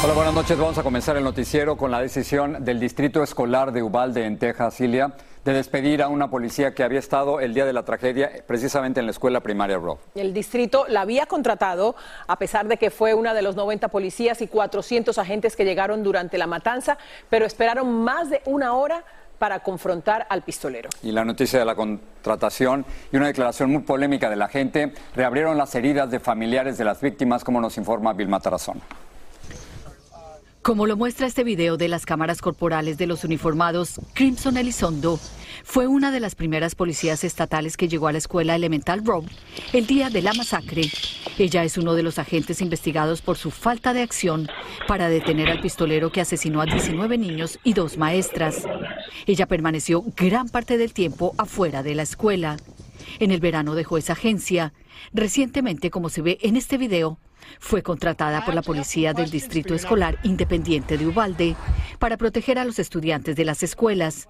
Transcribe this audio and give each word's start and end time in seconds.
Hola, 0.00 0.14
buenas 0.14 0.32
noches. 0.32 0.56
Vamos 0.56 0.78
a 0.78 0.84
comenzar 0.84 1.16
el 1.16 1.24
noticiero 1.24 1.76
con 1.76 1.90
la 1.90 2.00
decisión 2.00 2.64
del 2.64 2.78
Distrito 2.78 3.20
Escolar 3.20 3.72
de 3.72 3.82
Uvalde, 3.82 4.26
en 4.26 4.38
Texas, 4.38 4.80
Ilia, 4.80 5.12
de 5.44 5.52
despedir 5.52 6.02
a 6.02 6.08
una 6.08 6.30
policía 6.30 6.72
que 6.72 6.84
había 6.84 7.00
estado 7.00 7.40
el 7.40 7.52
día 7.52 7.66
de 7.66 7.72
la 7.72 7.84
tragedia 7.84 8.30
precisamente 8.46 9.00
en 9.00 9.06
la 9.06 9.10
escuela 9.10 9.40
primaria 9.40 9.76
Rob. 9.76 9.98
El 10.14 10.32
distrito 10.32 10.86
la 10.88 11.00
había 11.00 11.26
contratado 11.26 11.96
a 12.28 12.38
pesar 12.38 12.68
de 12.68 12.76
que 12.76 12.92
fue 12.92 13.12
una 13.12 13.34
de 13.34 13.42
los 13.42 13.56
90 13.56 13.88
policías 13.88 14.40
y 14.40 14.46
400 14.46 15.18
agentes 15.18 15.56
que 15.56 15.64
llegaron 15.64 16.04
durante 16.04 16.38
la 16.38 16.46
matanza, 16.46 16.96
pero 17.28 17.44
esperaron 17.44 17.92
más 18.04 18.30
de 18.30 18.40
una 18.44 18.74
hora 18.74 19.04
para 19.40 19.64
confrontar 19.64 20.28
al 20.30 20.42
pistolero. 20.42 20.90
Y 21.02 21.10
la 21.10 21.24
noticia 21.24 21.58
de 21.58 21.64
la 21.64 21.74
contratación 21.74 22.86
y 23.10 23.16
una 23.16 23.26
declaración 23.26 23.72
muy 23.72 23.82
polémica 23.82 24.30
de 24.30 24.36
la 24.36 24.46
gente 24.46 24.92
reabrieron 25.16 25.58
las 25.58 25.74
heridas 25.74 26.08
de 26.08 26.20
familiares 26.20 26.78
de 26.78 26.84
las 26.84 27.00
víctimas, 27.00 27.42
como 27.42 27.60
nos 27.60 27.76
informa 27.78 28.12
Vilma 28.12 28.38
Tarazón. 28.38 28.80
Como 30.68 30.86
lo 30.86 30.98
muestra 30.98 31.26
este 31.26 31.44
video 31.44 31.78
de 31.78 31.88
las 31.88 32.04
cámaras 32.04 32.42
corporales 32.42 32.98
de 32.98 33.06
los 33.06 33.24
uniformados, 33.24 33.98
Crimson 34.12 34.58
Elizondo 34.58 35.18
fue 35.64 35.86
una 35.86 36.12
de 36.12 36.20
las 36.20 36.34
primeras 36.34 36.74
policías 36.74 37.24
estatales 37.24 37.78
que 37.78 37.88
llegó 37.88 38.06
a 38.06 38.12
la 38.12 38.18
escuela 38.18 38.54
elemental 38.54 39.02
Rob 39.02 39.24
el 39.72 39.86
día 39.86 40.10
de 40.10 40.20
la 40.20 40.34
masacre. 40.34 40.82
Ella 41.38 41.64
es 41.64 41.78
uno 41.78 41.94
de 41.94 42.02
los 42.02 42.18
agentes 42.18 42.60
investigados 42.60 43.22
por 43.22 43.38
su 43.38 43.50
falta 43.50 43.94
de 43.94 44.02
acción 44.02 44.50
para 44.86 45.08
detener 45.08 45.48
al 45.48 45.62
pistolero 45.62 46.12
que 46.12 46.20
asesinó 46.20 46.60
a 46.60 46.66
19 46.66 47.16
niños 47.16 47.58
y 47.64 47.72
dos 47.72 47.96
maestras. 47.96 48.66
Ella 49.24 49.46
permaneció 49.46 50.04
gran 50.18 50.50
parte 50.50 50.76
del 50.76 50.92
tiempo 50.92 51.34
afuera 51.38 51.82
de 51.82 51.94
la 51.94 52.02
escuela. 52.02 52.58
En 53.20 53.30
el 53.30 53.40
verano 53.40 53.74
dejó 53.74 53.96
esa 53.96 54.12
agencia. 54.12 54.74
Recientemente, 55.12 55.90
como 55.90 56.08
se 56.08 56.22
ve 56.22 56.38
en 56.42 56.56
este 56.56 56.78
video, 56.78 57.18
fue 57.60 57.82
contratada 57.82 58.44
por 58.44 58.54
la 58.54 58.62
policía 58.62 59.14
del 59.14 59.30
Distrito 59.30 59.74
Escolar 59.74 60.18
Independiente 60.22 60.98
de 60.98 61.06
Ubalde 61.06 61.56
para 61.98 62.16
proteger 62.16 62.58
a 62.58 62.64
los 62.64 62.78
estudiantes 62.78 63.36
de 63.36 63.44
las 63.44 63.62
escuelas. 63.62 64.26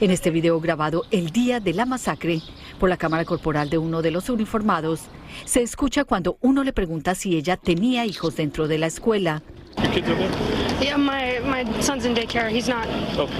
En 0.00 0.10
este 0.10 0.30
video 0.30 0.60
grabado 0.60 1.04
el 1.10 1.30
día 1.30 1.60
de 1.60 1.74
la 1.74 1.86
masacre 1.86 2.40
por 2.78 2.88
la 2.88 2.96
cámara 2.96 3.24
corporal 3.24 3.70
de 3.70 3.78
uno 3.78 4.02
de 4.02 4.10
los 4.10 4.28
uniformados, 4.28 5.02
se 5.44 5.62
escucha 5.62 6.04
cuando 6.04 6.38
uno 6.40 6.64
le 6.64 6.72
pregunta 6.72 7.14
si 7.14 7.36
ella 7.36 7.56
tenía 7.56 8.06
hijos 8.06 8.36
dentro 8.36 8.68
de 8.68 8.78
la 8.78 8.86
escuela. 8.86 9.42
Yeah, 9.76 10.96
my 10.96 11.40
my 11.40 11.64
son's 11.80 12.04
in 12.04 12.14
daycare. 12.14 12.50
He's 12.50 12.68
not. 12.68 12.86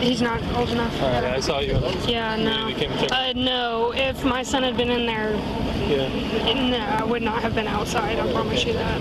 He's 0.01 0.21
not 0.23 0.41
old 0.57 0.71
enough. 0.71 0.93
All 1.03 1.11
right, 1.13 1.25
I 1.25 1.41
saw 1.41 1.61
you. 1.61 1.79
Yeah, 2.07 2.37
no. 2.37 2.69
Uh, 3.11 3.33
no. 3.35 3.93
If 3.95 4.25
my 4.25 4.43
son 4.45 4.62
had 4.62 4.77
been 4.77 4.91
in 4.91 5.07
there, 5.07 5.33
Yeah. 5.89 6.09
no, 6.55 6.79
I 6.79 7.05
would 7.05 7.23
not 7.23 7.43
have 7.43 7.55
been 7.55 7.69
outside. 7.69 8.19
I 8.19 8.33
promise 8.33 8.65
you 8.65 8.73
that. 8.75 9.01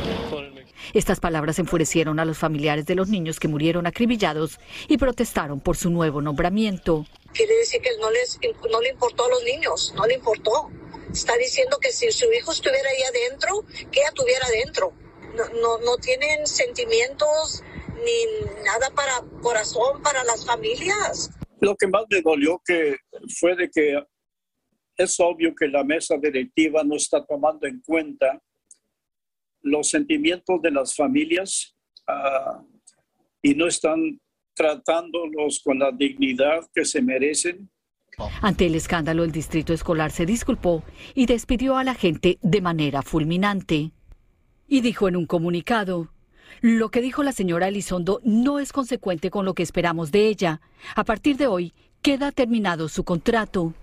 Estas 0.94 1.20
palabras 1.20 1.58
enfurecieron 1.60 2.20
a 2.20 2.26
los 2.26 2.38
familiares 2.38 2.86
de 2.86 2.94
los 2.96 3.08
niños 3.10 3.40
que 3.40 3.48
murieron 3.48 3.88
acribillados 3.88 4.60
y 4.88 4.98
protestaron 4.98 5.60
por 5.60 5.76
su 5.78 5.90
nuevo 5.90 6.22
nombramiento. 6.22 7.06
Quiere 7.34 7.56
decir 7.58 7.82
que 7.82 7.90
no, 8.00 8.12
les, 8.12 8.38
no 8.70 8.82
le 8.82 8.90
importó 8.90 9.26
a 9.26 9.30
los 9.30 9.44
niños, 9.44 9.94
no 9.96 10.06
le 10.06 10.16
importó. 10.16 10.70
Está 11.12 11.36
diciendo 11.38 11.78
que 11.82 11.92
si 11.92 12.12
su 12.12 12.32
hijo 12.32 12.52
estuviera 12.52 12.90
ahí 12.90 13.04
adentro, 13.04 13.64
que 13.92 14.02
ella 14.02 14.10
estuviera 14.10 14.46
adentro. 14.46 14.94
No, 15.36 15.48
no, 15.62 15.78
no 15.80 15.98
tienen 15.98 16.46
sentimientos 16.46 17.64
ni 18.04 18.64
nada 18.64 18.90
para 18.96 19.22
corazón 19.42 20.02
para 20.02 20.24
las 20.24 20.46
familias. 20.46 21.32
Lo 21.60 21.76
que 21.76 21.88
más 21.88 22.04
me 22.10 22.22
dolió 22.22 22.62
que 22.66 22.98
fue 23.40 23.56
de 23.56 23.70
que 23.70 24.04
es 24.98 25.20
obvio 25.20 25.56
que 25.56 25.68
la 25.68 25.84
mesa 25.84 26.18
directiva 26.18 26.84
no 26.84 26.96
está 26.96 27.26
tomando 27.26 27.68
en 27.68 27.82
cuenta 27.82 28.42
los 29.62 29.90
sentimientos 29.90 30.62
de 30.62 30.72
las 30.72 30.96
familias 30.96 31.76
ah, 32.08 32.62
y 33.42 33.56
no 33.56 33.68
están 33.68 34.20
tratándolos 34.54 35.62
con 35.64 35.80
la 35.80 35.92
dignidad 35.92 36.68
que 36.74 36.86
se 36.86 37.02
merecen. 37.02 37.70
Ante 38.42 38.68
el 38.68 38.76
escándalo, 38.76 39.24
el 39.24 39.32
distrito 39.32 39.74
escolar 39.74 40.12
se 40.12 40.26
disculpó 40.26 40.84
y 41.16 41.26
despidió 41.26 41.78
a 41.78 41.84
la 41.84 41.96
gente 41.96 42.38
de 42.42 42.62
manera 42.62 43.02
fulminante. 43.02 43.92
Y 44.68 44.82
dijo 44.82 45.08
en 45.08 45.16
un 45.16 45.26
comunicado, 45.26 46.10
lo 46.62 46.90
que 46.90 47.02
dijo 47.02 47.24
la 47.24 47.32
señora 47.32 47.68
Elizondo 47.68 48.22
no 48.24 48.60
es 48.60 48.72
consecuente 48.72 49.30
con 49.30 49.46
lo 49.46 49.54
que 49.54 49.64
esperamos 49.64 50.12
de 50.12 50.28
ella. 50.28 50.62
A 50.96 51.04
partir 51.04 51.38
de 51.38 51.48
hoy, 51.48 51.74
queda 52.02 52.32
terminado 52.32 52.90
su 52.90 53.04
contrato. 53.04 53.74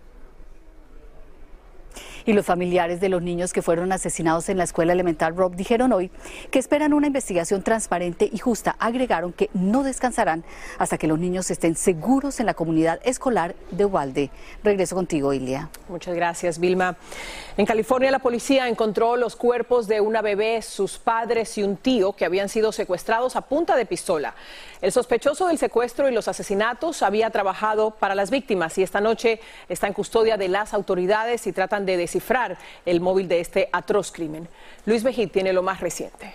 Y 2.27 2.33
los 2.33 2.47
familiares 2.47 3.01
de 3.01 3.09
los 3.09 3.23
niños 3.23 3.53
que 3.53 3.63
fueron 3.63 3.93
asesinados 3.93 4.49
en 4.49 4.59
la 4.59 4.65
escuela 4.65 4.93
elemental 4.93 5.37
Rob 5.37 5.55
dijeron 5.55 5.93
hoy 5.93 6.11
que 6.51 6.59
esperan 6.59 6.93
una 6.93 7.07
investigación 7.07 7.63
transparente 7.63 8.29
y 8.31 8.39
justa. 8.39 8.77
Agregaron 8.79 9.33
que 9.33 9.51
no 9.55 9.83
descansarán 9.83 10.45
hasta 10.79 10.99
que 10.99 11.07
los 11.07 11.19
niños 11.19 11.51
estén 11.51 11.77
seguros 11.77 12.41
en 12.41 12.47
la 12.47 12.55
comunidad 12.55 13.01
escolar 13.05 13.55
de 13.71 13.85
Uvalde. 13.85 14.31
Regreso 14.63 14.95
contigo, 14.95 15.33
Ilia. 15.33 15.69
Muchas 15.89 16.15
gracias, 16.15 16.59
Vilma. 16.59 16.97
En 17.57 17.67
California, 17.67 18.11
la 18.11 18.19
policía 18.19 18.69
encontró 18.69 19.17
los 19.17 19.37
cuerpos 19.37 19.87
de 19.87 20.01
una 20.01 20.23
bebé, 20.23 20.63
sus 20.63 20.99
padres 20.99 21.57
y 21.59 21.63
un 21.63 21.77
tío 21.77 22.13
que 22.13 22.25
habían 22.25 22.49
sido 22.49 22.73
secuestrados 22.73 23.37
a 23.37 23.43
punta 23.43 23.77
de 23.77 23.87
pistola. 23.87 24.35
El 24.81 24.93
sospechoso 24.93 25.49
del 25.49 25.59
secuestro 25.59 26.09
y 26.09 26.13
los 26.13 26.29
asesinatos 26.29 27.03
había 27.03 27.31
trabajado 27.31 27.91
para 27.91 28.15
las 28.15 28.31
víctimas 28.31 28.79
y 28.79 28.83
esta 28.83 29.01
noche 29.01 29.41
está 29.69 29.87
en 29.87 29.93
custodia 29.93 30.37
de 30.37 30.49
las 30.49 30.73
autoridades 30.73 31.47
y 31.47 31.53
tratan 31.53 31.85
de 31.85 31.97
descifrar 32.11 32.59
el 32.85 33.01
móvil 33.01 33.29
de 33.29 33.41
este 33.41 33.69
atroz 33.73 34.11
crimen. 34.11 34.49
Luis 34.85 35.05
Mejid 35.05 35.31
tiene 35.31 35.53
lo 35.53 35.63
más 35.63 35.81
reciente. 35.81 36.35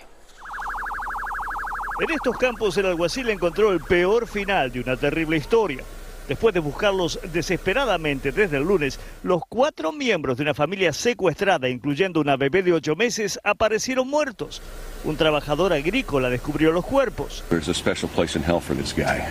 En 2.00 2.10
estos 2.10 2.36
campos 2.38 2.76
el 2.78 2.86
alguacil 2.86 3.28
encontró 3.28 3.72
el 3.72 3.80
peor 3.80 4.26
final 4.26 4.72
de 4.72 4.80
una 4.80 4.96
terrible 4.96 5.36
historia. 5.36 5.82
Después 6.28 6.52
de 6.54 6.60
buscarlos 6.60 7.20
desesperadamente 7.32 8.32
desde 8.32 8.56
el 8.56 8.64
lunes, 8.64 8.98
los 9.22 9.42
cuatro 9.48 9.92
miembros 9.92 10.36
de 10.36 10.42
una 10.42 10.54
familia 10.54 10.92
secuestrada, 10.92 11.68
incluyendo 11.68 12.20
una 12.20 12.36
bebé 12.36 12.62
de 12.62 12.72
ocho 12.72 12.96
meses, 12.96 13.38
aparecieron 13.44 14.08
muertos. 14.08 14.60
Un 15.04 15.16
trabajador 15.16 15.72
agrícola 15.72 16.28
descubrió 16.28 16.72
los 16.72 16.84
cuerpos. 16.84 17.44
There's 17.48 17.68
a 17.68 17.74
special 17.74 18.10
place 18.12 18.36
in 18.36 18.42
hell 18.42 18.60
for 18.60 18.74
this 18.74 18.92
guy, 18.92 19.22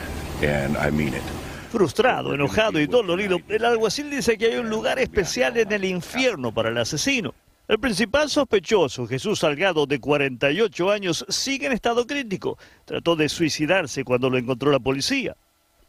and 0.41 0.77
I 0.77 0.89
mean 0.89 1.13
it. 1.13 1.44
Frustrado, 1.75 2.33
enojado 2.33 2.79
y 2.79 2.87
dolorido, 2.87 3.37
el 3.49 3.65
alguacil 3.65 4.09
dice 4.09 4.37
que 4.37 4.45
hay 4.45 4.55
un 4.55 4.69
lugar 4.69 4.97
especial 4.97 5.57
en 5.57 5.69
el 5.73 5.83
infierno 5.83 6.53
para 6.53 6.69
el 6.69 6.77
asesino. 6.77 7.33
El 7.67 7.79
principal 7.79 8.29
sospechoso, 8.29 9.05
Jesús 9.05 9.39
Salgado, 9.39 9.85
de 9.85 9.99
48 9.99 10.89
años, 10.89 11.25
sigue 11.27 11.65
en 11.65 11.73
estado 11.73 12.07
crítico. 12.07 12.57
Trató 12.85 13.17
de 13.17 13.27
suicidarse 13.27 14.05
cuando 14.05 14.29
lo 14.29 14.37
encontró 14.37 14.71
la 14.71 14.79
policía. 14.79 15.35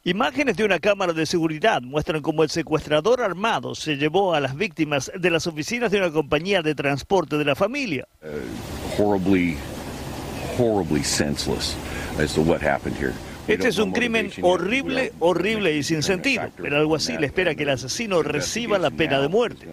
Imágenes 0.02 0.56
de 0.56 0.64
una 0.64 0.80
cámara 0.80 1.12
de 1.12 1.24
seguridad 1.24 1.80
muestran 1.82 2.20
cómo 2.20 2.42
el 2.42 2.50
secuestrador 2.50 3.22
armado 3.22 3.76
se 3.76 3.94
llevó 3.94 4.34
a 4.34 4.40
las 4.40 4.56
víctimas 4.56 5.12
de 5.16 5.30
las 5.30 5.46
oficinas 5.46 5.92
de 5.92 5.98
una 5.98 6.10
compañía 6.10 6.62
de 6.62 6.74
transporte 6.74 7.38
de 7.38 7.44
la 7.44 7.54
familia. 7.54 8.08
Horribly, 8.98 9.56
horribly 10.58 11.04
senseless 11.04 11.76
as 12.18 12.34
to 12.34 12.40
what 12.40 12.60
happened 12.60 12.96
here. 12.96 13.14
Este 13.48 13.68
es 13.68 13.78
un 13.78 13.92
crimen 13.92 14.30
horrible, 14.42 15.12
horrible 15.20 15.76
y 15.76 15.82
sin 15.84 16.02
sentido. 16.02 16.48
El 16.62 16.74
alguacil 16.74 17.22
espera 17.22 17.54
que 17.54 17.62
el 17.62 17.70
asesino 17.70 18.22
reciba 18.22 18.78
la 18.78 18.90
pena 18.90 19.20
de 19.20 19.28
muerte, 19.28 19.68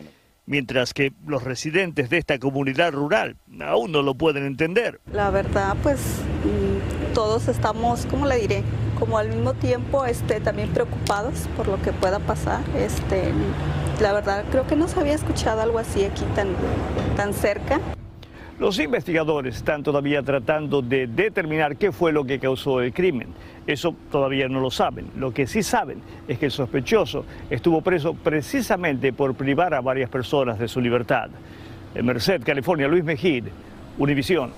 mientras 0.46 0.94
que 0.94 1.12
los 1.26 1.44
residentes 1.44 2.10
de 2.12 2.20
esta 2.20 2.38
comunidad 2.38 2.94
rural 2.94 3.36
aún 3.62 3.92
no 3.92 4.04
lo 4.04 4.14
pueden 4.14 4.46
entender. 4.46 5.00
La 5.12 5.32
verdad, 5.32 5.76
pues 5.82 6.00
mm, 6.00 7.14
todos 7.14 7.48
estamos, 7.48 8.06
¿cómo 8.06 8.28
le 8.28 8.38
diré? 8.38 8.64
Como 9.00 9.18
al 9.18 9.30
mismo 9.30 9.56
tiempo 9.56 10.06
este, 10.06 10.40
también 10.40 10.70
preocupados 10.70 11.48
por 11.58 11.68
lo 11.68 11.82
que 11.82 11.92
pueda 11.94 12.20
pasar. 12.20 12.62
Este, 12.78 13.32
la 14.00 14.14
verdad, 14.14 14.46
creo 14.52 14.68
que 14.68 14.76
no 14.76 14.88
se 14.88 15.00
había 15.00 15.16
escuchado 15.16 15.62
algo 15.62 15.80
así 15.80 16.06
aquí 16.06 16.26
tan, 16.36 16.50
tan 17.16 17.34
cerca. 17.34 17.82
Los 18.60 18.80
investigadores 18.80 19.58
están 19.58 19.82
todavía 19.82 20.22
tratando 20.22 20.84
de 20.84 21.08
determinar 21.08 21.76
qué 21.76 21.92
fue 21.92 22.14
lo 22.14 22.24
que 22.24 22.40
causó 22.40 22.82
el 22.82 22.94
crimen. 22.94 23.30
Eso 23.66 23.96
todavía 24.12 24.48
no 24.50 24.60
lo 24.60 24.70
saben. 24.70 25.08
Lo 25.18 25.34
que 25.34 25.48
sí 25.48 25.64
saben 25.64 26.02
es 26.28 26.38
que 26.38 26.46
el 26.46 26.52
sospechoso 26.52 27.26
estuvo 27.50 27.82
preso 27.82 28.14
precisamente 28.14 29.14
por 29.14 29.36
privar 29.36 29.74
a 29.74 29.82
varias 29.82 30.10
personas 30.10 30.60
de 30.60 30.68
su 30.68 30.82
libertad. 30.82 31.30
En 31.96 32.06
Merced, 32.06 32.44
California, 32.44 32.88
Luis 32.88 33.04
Mejid, 33.04 33.46
Univisión. 33.98 34.52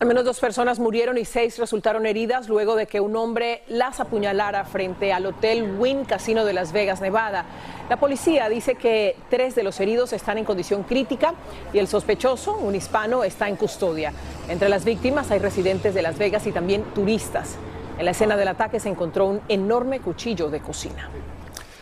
Al 0.00 0.06
menos 0.06 0.24
dos 0.24 0.38
personas 0.38 0.78
murieron 0.78 1.18
y 1.18 1.24
seis 1.24 1.58
resultaron 1.58 2.06
heridas 2.06 2.48
luego 2.48 2.76
de 2.76 2.86
que 2.86 3.00
un 3.00 3.16
hombre 3.16 3.64
las 3.66 3.98
apuñalara 3.98 4.64
frente 4.64 5.12
al 5.12 5.26
Hotel 5.26 5.76
Wynn 5.76 6.04
Casino 6.04 6.44
de 6.44 6.52
Las 6.52 6.70
Vegas, 6.70 7.00
Nevada. 7.00 7.44
La 7.88 7.96
policía 7.96 8.48
dice 8.48 8.76
que 8.76 9.16
tres 9.28 9.56
de 9.56 9.64
los 9.64 9.80
heridos 9.80 10.12
están 10.12 10.38
en 10.38 10.44
condición 10.44 10.84
crítica 10.84 11.34
y 11.72 11.80
el 11.80 11.88
sospechoso, 11.88 12.56
un 12.58 12.76
hispano, 12.76 13.24
está 13.24 13.48
en 13.48 13.56
custodia. 13.56 14.12
Entre 14.48 14.68
las 14.68 14.84
víctimas 14.84 15.32
hay 15.32 15.40
residentes 15.40 15.94
de 15.94 16.02
Las 16.02 16.16
Vegas 16.16 16.46
y 16.46 16.52
también 16.52 16.84
turistas. 16.94 17.56
En 17.98 18.04
la 18.04 18.12
escena 18.12 18.36
del 18.36 18.46
ataque 18.46 18.78
se 18.78 18.88
encontró 18.88 19.26
un 19.26 19.40
enorme 19.48 19.98
cuchillo 19.98 20.48
de 20.48 20.60
cocina. 20.60 21.10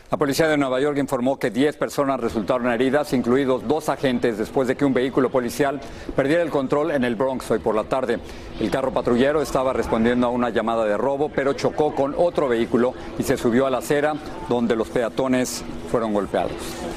La 0.09 0.17
policía 0.17 0.47
de 0.47 0.57
Nueva 0.57 0.81
York 0.81 0.99
informó 0.99 1.37
que 1.37 1.51
10 1.51 1.77
personas 1.79 2.21
resultaron 2.21 2.71
heridas, 2.71 3.13
incluidos 3.13 3.67
dos 3.67 3.89
agentes, 3.89 4.39
después 4.39 4.69
de 4.69 4.77
que 4.77 4.85
un 4.85 4.95
vehículo 4.95 5.31
policial 5.31 5.81
perdiera 6.15 6.45
el 6.45 6.51
control 6.51 6.93
en 6.93 7.03
el 7.03 7.17
Bronx 7.17 7.51
hoy 7.51 7.59
por 7.59 7.75
la 7.75 7.83
tarde. 7.83 8.21
El 8.61 8.71
carro 8.71 8.93
patrullero 8.93 9.43
estaba 9.43 9.73
respondiendo 9.73 10.29
a 10.29 10.31
una 10.31 10.51
llamada 10.51 10.85
de 10.85 10.97
robo, 10.97 11.29
pero 11.35 11.55
chocó 11.55 11.93
con 11.93 12.15
otro 12.17 12.47
vehículo 12.47 12.95
y 13.19 13.25
se 13.25 13.37
subió 13.37 13.67
a 13.67 13.71
la 13.71 13.79
acera 13.79 14.15
donde 14.49 14.77
los 14.77 14.89
peatones 14.91 15.65
fueron 15.91 16.13
golpeados. 16.13 16.53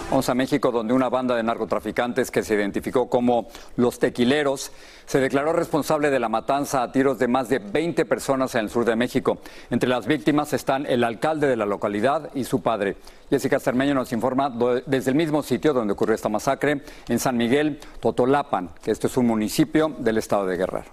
Vamos 0.09 0.27
a 0.27 0.33
México, 0.33 0.71
donde 0.71 0.91
una 0.91 1.07
banda 1.07 1.35
de 1.35 1.43
narcotraficantes 1.43 2.31
que 2.31 2.41
se 2.41 2.55
identificó 2.55 3.07
como 3.07 3.47
los 3.75 3.99
tequileros 3.99 4.71
se 5.05 5.19
declaró 5.19 5.53
responsable 5.53 6.09
de 6.09 6.19
la 6.19 6.29
matanza 6.29 6.81
a 6.81 6.91
tiros 6.91 7.19
de 7.19 7.27
más 7.27 7.47
de 7.47 7.59
20 7.59 8.05
personas 8.05 8.55
en 8.55 8.61
el 8.61 8.69
sur 8.71 8.85
de 8.85 8.95
México. 8.95 9.37
Entre 9.69 9.87
las 9.87 10.07
víctimas 10.07 10.51
están 10.53 10.87
el 10.87 11.03
alcalde 11.03 11.45
de 11.45 11.55
la 11.55 11.67
localidad 11.67 12.31
y 12.33 12.43
su 12.43 12.63
padre. 12.63 12.97
Jessica 13.29 13.59
Cermeño 13.59 13.93
nos 13.93 14.11
informa 14.11 14.51
desde 14.87 15.11
el 15.11 15.15
mismo 15.15 15.43
sitio 15.43 15.73
donde 15.73 15.93
ocurrió 15.93 16.15
esta 16.15 16.27
masacre, 16.27 16.81
en 17.07 17.19
San 17.19 17.37
Miguel, 17.37 17.79
Totolapan, 17.99 18.71
que 18.81 18.89
esto 18.89 19.05
es 19.05 19.15
un 19.15 19.27
municipio 19.27 19.93
del 19.99 20.17
estado 20.17 20.47
de 20.47 20.57
Guerrero. 20.57 20.91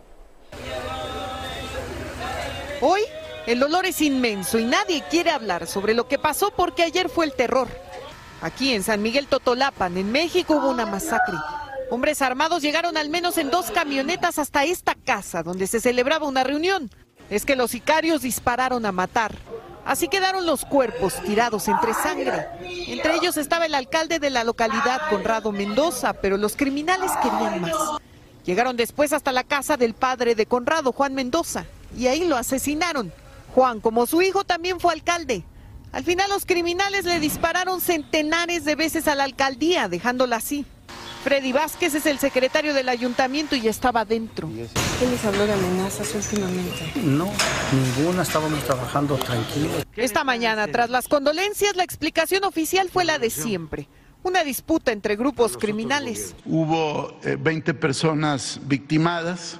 Hoy 2.83 3.01
el 3.47 3.61
dolor 3.61 3.87
es 3.87 4.03
inmenso 4.03 4.59
y 4.59 4.67
nadie 4.67 5.03
quiere 5.09 5.31
hablar 5.31 5.67
sobre 5.67 5.95
lo 5.95 6.07
que 6.07 6.19
pasó 6.19 6.53
porque 6.55 6.83
ayer 6.83 7.09
fue 7.09 7.25
el 7.25 7.33
terror. 7.33 7.86
Aquí 8.47 8.75
en 8.75 8.85
San 8.85 9.03
Miguel 9.03 9.27
Totolapan, 9.27 9.97
en 9.97 10.13
México, 10.13 10.55
hubo 10.55 10.71
una 10.71 10.87
masacre. 10.87 11.37
Hombres 11.91 12.23
armados 12.23 12.63
llegaron 12.63 12.97
al 12.97 13.09
menos 13.09 13.39
en 13.39 13.51
dos 13.51 13.73
camionetas 13.73 14.39
hasta 14.39 14.63
esta 14.63 14.95
casa 14.95 15.43
donde 15.43 15.67
se 15.67 15.81
celebraba 15.81 16.29
una 16.29 16.45
reunión. 16.45 16.89
Es 17.29 17.45
que 17.45 17.57
los 17.57 17.73
sicarios 17.73 18.23
dispararon 18.23 18.87
a 18.87 18.93
matar. 18.93 19.35
Así 19.85 20.07
quedaron 20.07 20.47
los 20.47 20.65
cuerpos 20.65 21.21
tirados 21.25 21.67
entre 21.67 21.93
sangre. 21.93 22.47
Entre 22.87 23.17
ellos 23.17 23.37
estaba 23.37 23.67
el 23.67 23.75
alcalde 23.75 24.21
de 24.21 24.31
la 24.31 24.45
localidad, 24.45 25.01
Conrado 25.11 25.51
Mendoza, 25.51 26.13
pero 26.13 26.37
los 26.37 26.55
criminales 26.55 27.11
querían 27.21 27.61
más. 27.61 27.75
Llegaron 28.45 28.77
después 28.77 29.13
hasta 29.13 29.33
la 29.33 29.43
casa 29.43 29.77
del 29.77 29.95
padre 29.95 30.37
de 30.37 30.47
Conrado, 30.47 30.93
Juan 30.93 31.15
Mendoza, 31.15 31.65
y 31.99 32.07
ahí 32.07 32.25
lo 32.25 32.37
asesinaron. 32.37 33.13
Juan, 33.57 33.81
como 33.81 34.07
su 34.07 34.23
hijo, 34.23 34.45
también 34.45 34.79
fue 34.79 34.93
alcalde. 34.93 35.43
Al 35.93 36.05
final 36.05 36.29
los 36.29 36.45
criminales 36.45 37.05
le 37.05 37.21
dispararon 37.21 37.81
centenares 37.81 38.65
de 38.65 38.75
veces 38.75 39.09
a 39.09 39.15
la 39.15 39.25
alcaldía, 39.25 39.89
dejándola 39.89 40.37
así. 40.37 40.67
Freddy 41.27 41.51
Vázquez 41.51 41.93
es 41.97 42.07
el 42.07 42.21
secretario 42.21 42.73
del 42.73 42.89
ayuntamiento 42.89 43.57
y 43.57 43.67
estaba 43.67 44.05
dentro. 44.05 44.49
¿Quién 44.49 45.11
les 45.11 45.25
habló 45.25 45.45
de 45.45 45.55
amenazas 45.55 46.15
últimamente? 46.15 46.93
No, 47.03 47.33
ninguna, 47.73 48.23
estábamos 48.23 48.63
trabajando 48.63 49.17
tranquilos. 49.17 49.85
Esta 49.97 50.23
mañana, 50.23 50.69
tras 50.69 50.89
las 50.89 51.09
condolencias, 51.09 51.75
la 51.75 51.83
explicación 51.83 52.45
oficial 52.45 52.91
fue 52.91 53.05
la 53.05 53.19
de 53.19 53.31
siempre. 53.31 53.89
Una 54.23 54.45
disputa 54.45 54.93
entre 54.93 55.17
grupos 55.17 55.57
criminales. 55.57 56.37
Hubo 56.45 57.19
20 57.25 57.71
eh, 57.71 57.75
personas 57.75 58.61
victimadas. 58.63 59.59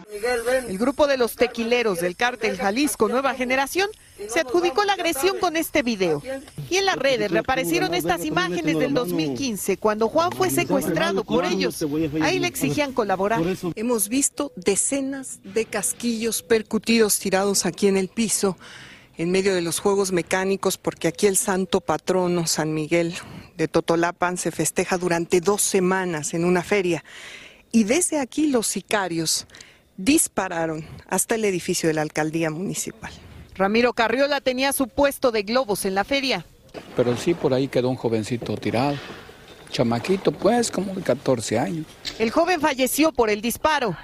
El 0.69 0.79
grupo 0.79 1.09
de 1.09 1.17
los 1.17 1.35
tequileros 1.35 2.01
del 2.01 2.15
cártel 2.15 2.59
Jalisco 2.59 3.09
Nueva 3.09 3.35
Generación 3.35 3.89
se 4.29 4.41
adjudicó 4.41 4.85
la 4.85 4.95
agresión 4.95 5.39
con 5.39 5.57
este 5.57 5.83
video. 5.83 6.23
Y 6.71 6.77
en 6.77 6.87
las 6.87 6.97
redes 6.97 7.31
reaparecieron 7.31 7.95
estas 7.95 8.25
imágenes 8.25 8.79
del 8.79 8.95
2015, 8.95 9.77
cuando 9.77 10.09
Juan 10.09 10.33
fue 10.33 10.51
secuestrado 10.51 11.25
por 11.25 11.45
ellos. 11.45 11.85
Ahí 12.23 12.39
le 12.39 12.49
exigían 12.49 12.93
colaborar. 12.93 13.43
Hemos 13.75 14.09
visto 14.09 14.53
decenas 14.57 15.41
de 15.45 15.67
casquillos 15.67 16.43
percutidos 16.43 17.19
tirados 17.19 17.67
aquí 17.67 17.87
en 17.89 17.97
el 17.97 18.09
piso, 18.09 18.57
en 19.19 19.31
medio 19.31 19.55
de 19.55 19.63
los 19.63 19.81
juegos 19.81 20.13
mecánicos, 20.13 20.79
porque 20.79 21.09
aquí 21.09 21.27
el 21.27 21.37
santo 21.37 21.81
patrono 21.81 22.47
San 22.47 22.75
Miguel 22.75 23.15
de 23.57 23.69
Totolapan 23.69 24.37
se 24.37 24.51
festeja 24.51 24.99
durante 24.99 25.41
dos 25.41 25.63
semanas 25.63 26.35
en 26.35 26.45
una 26.45 26.63
feria. 26.63 27.05
Y 27.73 27.85
desde 27.85 28.19
aquí 28.19 28.49
los 28.49 28.67
sicarios 28.67 29.47
dispararon 29.97 30.87
hasta 31.07 31.35
el 31.35 31.45
edificio 31.45 31.89
de 31.89 31.95
la 31.95 32.03
alcaldía 32.03 32.51
municipal. 32.51 33.13
Ramiro 33.57 33.93
Carriola 33.93 34.41
tenía 34.41 34.73
su 34.73 34.89
puesto 34.89 35.33
de 35.33 35.43
globos 35.43 35.85
en 35.85 35.95
la 35.95 36.05
feria. 36.05 36.45
Pero 36.95 37.17
sí, 37.17 37.35
por 37.35 37.55
ahí 37.55 37.69
quedó 37.69 37.89
un 37.89 37.97
jovencito 37.97 38.57
tirado. 38.57 38.97
Chamaquito, 39.71 40.31
pues, 40.33 40.71
como 40.71 40.95
de 40.95 41.03
14 41.03 41.59
años. 41.59 41.87
El 42.19 42.31
joven 42.31 42.61
falleció 42.61 43.13
por 43.13 43.31
el 43.31 43.41
disparo. 43.41 43.97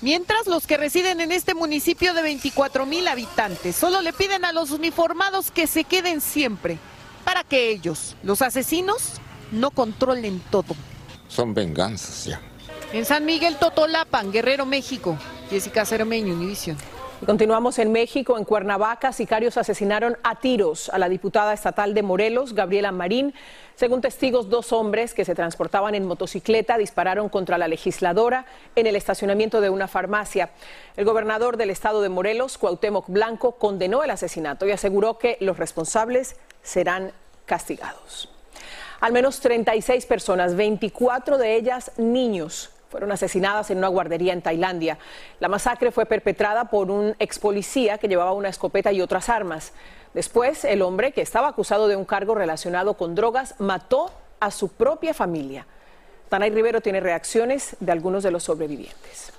Mientras 0.00 0.46
los 0.46 0.66
que 0.66 0.76
residen 0.76 1.20
en 1.20 1.32
este 1.32 1.54
municipio 1.54 2.12
de 2.12 2.22
24 2.22 2.86
mil 2.86 3.06
habitantes 3.06 3.76
solo 3.76 4.00
le 4.00 4.12
piden 4.12 4.44
a 4.44 4.52
los 4.52 4.72
uniformados 4.72 5.52
que 5.52 5.68
se 5.68 5.84
queden 5.84 6.20
siempre 6.20 6.78
para 7.24 7.44
que 7.44 7.70
ellos, 7.70 8.16
los 8.24 8.42
asesinos, 8.42 9.20
no 9.52 9.70
controlen 9.70 10.40
todo. 10.50 10.74
Son 11.28 11.54
venganzas 11.54 12.24
ya. 12.24 12.40
En 12.92 13.04
San 13.04 13.24
Miguel 13.24 13.56
Totolapan, 13.58 14.32
Guerrero, 14.32 14.66
México. 14.66 15.16
Jessica 15.50 15.84
Cermeño, 15.84 16.34
Univision. 16.34 16.76
Continuamos 17.24 17.78
en 17.78 17.92
México, 17.92 18.36
en 18.36 18.44
Cuernavaca, 18.44 19.12
sicarios 19.12 19.56
asesinaron 19.56 20.18
a 20.24 20.40
tiros 20.40 20.88
a 20.88 20.98
la 20.98 21.08
diputada 21.08 21.52
estatal 21.52 21.94
de 21.94 22.02
Morelos, 22.02 22.52
Gabriela 22.52 22.90
Marín. 22.90 23.32
Según 23.76 24.00
testigos, 24.00 24.50
dos 24.50 24.72
hombres 24.72 25.14
que 25.14 25.24
se 25.24 25.36
transportaban 25.36 25.94
en 25.94 26.04
motocicleta 26.04 26.76
dispararon 26.78 27.28
contra 27.28 27.58
la 27.58 27.68
legisladora 27.68 28.46
en 28.74 28.88
el 28.88 28.96
estacionamiento 28.96 29.60
de 29.60 29.70
una 29.70 29.86
farmacia. 29.86 30.50
El 30.96 31.04
gobernador 31.04 31.56
del 31.56 31.70
estado 31.70 32.02
de 32.02 32.08
Morelos, 32.08 32.58
Cuauhtémoc 32.58 33.08
Blanco, 33.08 33.52
condenó 33.52 34.02
el 34.02 34.10
asesinato 34.10 34.66
y 34.66 34.72
aseguró 34.72 35.18
que 35.18 35.36
los 35.38 35.58
responsables 35.58 36.34
serán 36.64 37.12
castigados. 37.46 38.30
Al 39.00 39.12
menos 39.12 39.38
36 39.38 40.06
personas, 40.06 40.56
24 40.56 41.38
de 41.38 41.54
ellas 41.54 41.92
niños, 41.98 42.71
fueron 42.92 43.10
asesinadas 43.10 43.70
en 43.70 43.78
una 43.78 43.88
guardería 43.88 44.34
en 44.34 44.42
Tailandia. 44.42 44.98
La 45.40 45.48
masacre 45.48 45.90
fue 45.90 46.04
perpetrada 46.04 46.66
por 46.66 46.90
un 46.90 47.16
ex 47.18 47.38
policía 47.38 47.96
que 47.96 48.06
llevaba 48.06 48.34
una 48.34 48.50
escopeta 48.50 48.92
y 48.92 49.00
otras 49.00 49.30
armas. 49.30 49.72
Después, 50.12 50.66
el 50.66 50.82
hombre, 50.82 51.12
que 51.12 51.22
estaba 51.22 51.48
acusado 51.48 51.88
de 51.88 51.96
un 51.96 52.04
cargo 52.04 52.34
relacionado 52.34 52.94
con 52.94 53.14
drogas, 53.14 53.54
mató 53.58 54.12
a 54.40 54.50
su 54.50 54.68
propia 54.68 55.14
familia. 55.14 55.66
Tanay 56.28 56.50
Rivero 56.50 56.82
tiene 56.82 57.00
reacciones 57.00 57.76
de 57.80 57.92
algunos 57.92 58.22
de 58.22 58.30
los 58.30 58.44
sobrevivientes. 58.44 59.32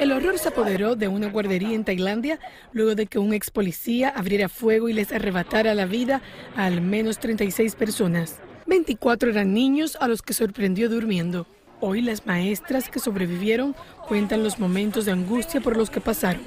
El 0.00 0.10
horror 0.10 0.36
se 0.40 0.48
apoderó 0.48 0.96
de 0.96 1.06
una 1.06 1.30
guardería 1.30 1.76
en 1.76 1.84
Tailandia 1.84 2.40
luego 2.72 2.96
de 2.96 3.06
que 3.06 3.20
un 3.20 3.32
ex 3.32 3.52
policía 3.52 4.08
abriera 4.08 4.48
fuego 4.48 4.88
y 4.88 4.92
les 4.94 5.12
arrebatara 5.12 5.74
la 5.74 5.86
vida 5.86 6.22
a 6.56 6.64
al 6.64 6.80
menos 6.80 7.20
36 7.20 7.76
personas. 7.76 8.40
24 8.74 9.30
eran 9.30 9.54
niños 9.54 9.96
a 10.00 10.08
los 10.08 10.20
que 10.20 10.34
sorprendió 10.34 10.88
durmiendo. 10.88 11.46
Hoy 11.80 12.02
las 12.02 12.26
maestras 12.26 12.88
que 12.88 12.98
sobrevivieron 12.98 13.76
cuentan 14.08 14.42
los 14.42 14.58
momentos 14.58 15.04
de 15.04 15.12
angustia 15.12 15.60
por 15.60 15.76
los 15.76 15.90
que 15.90 16.00
pasaron. 16.00 16.42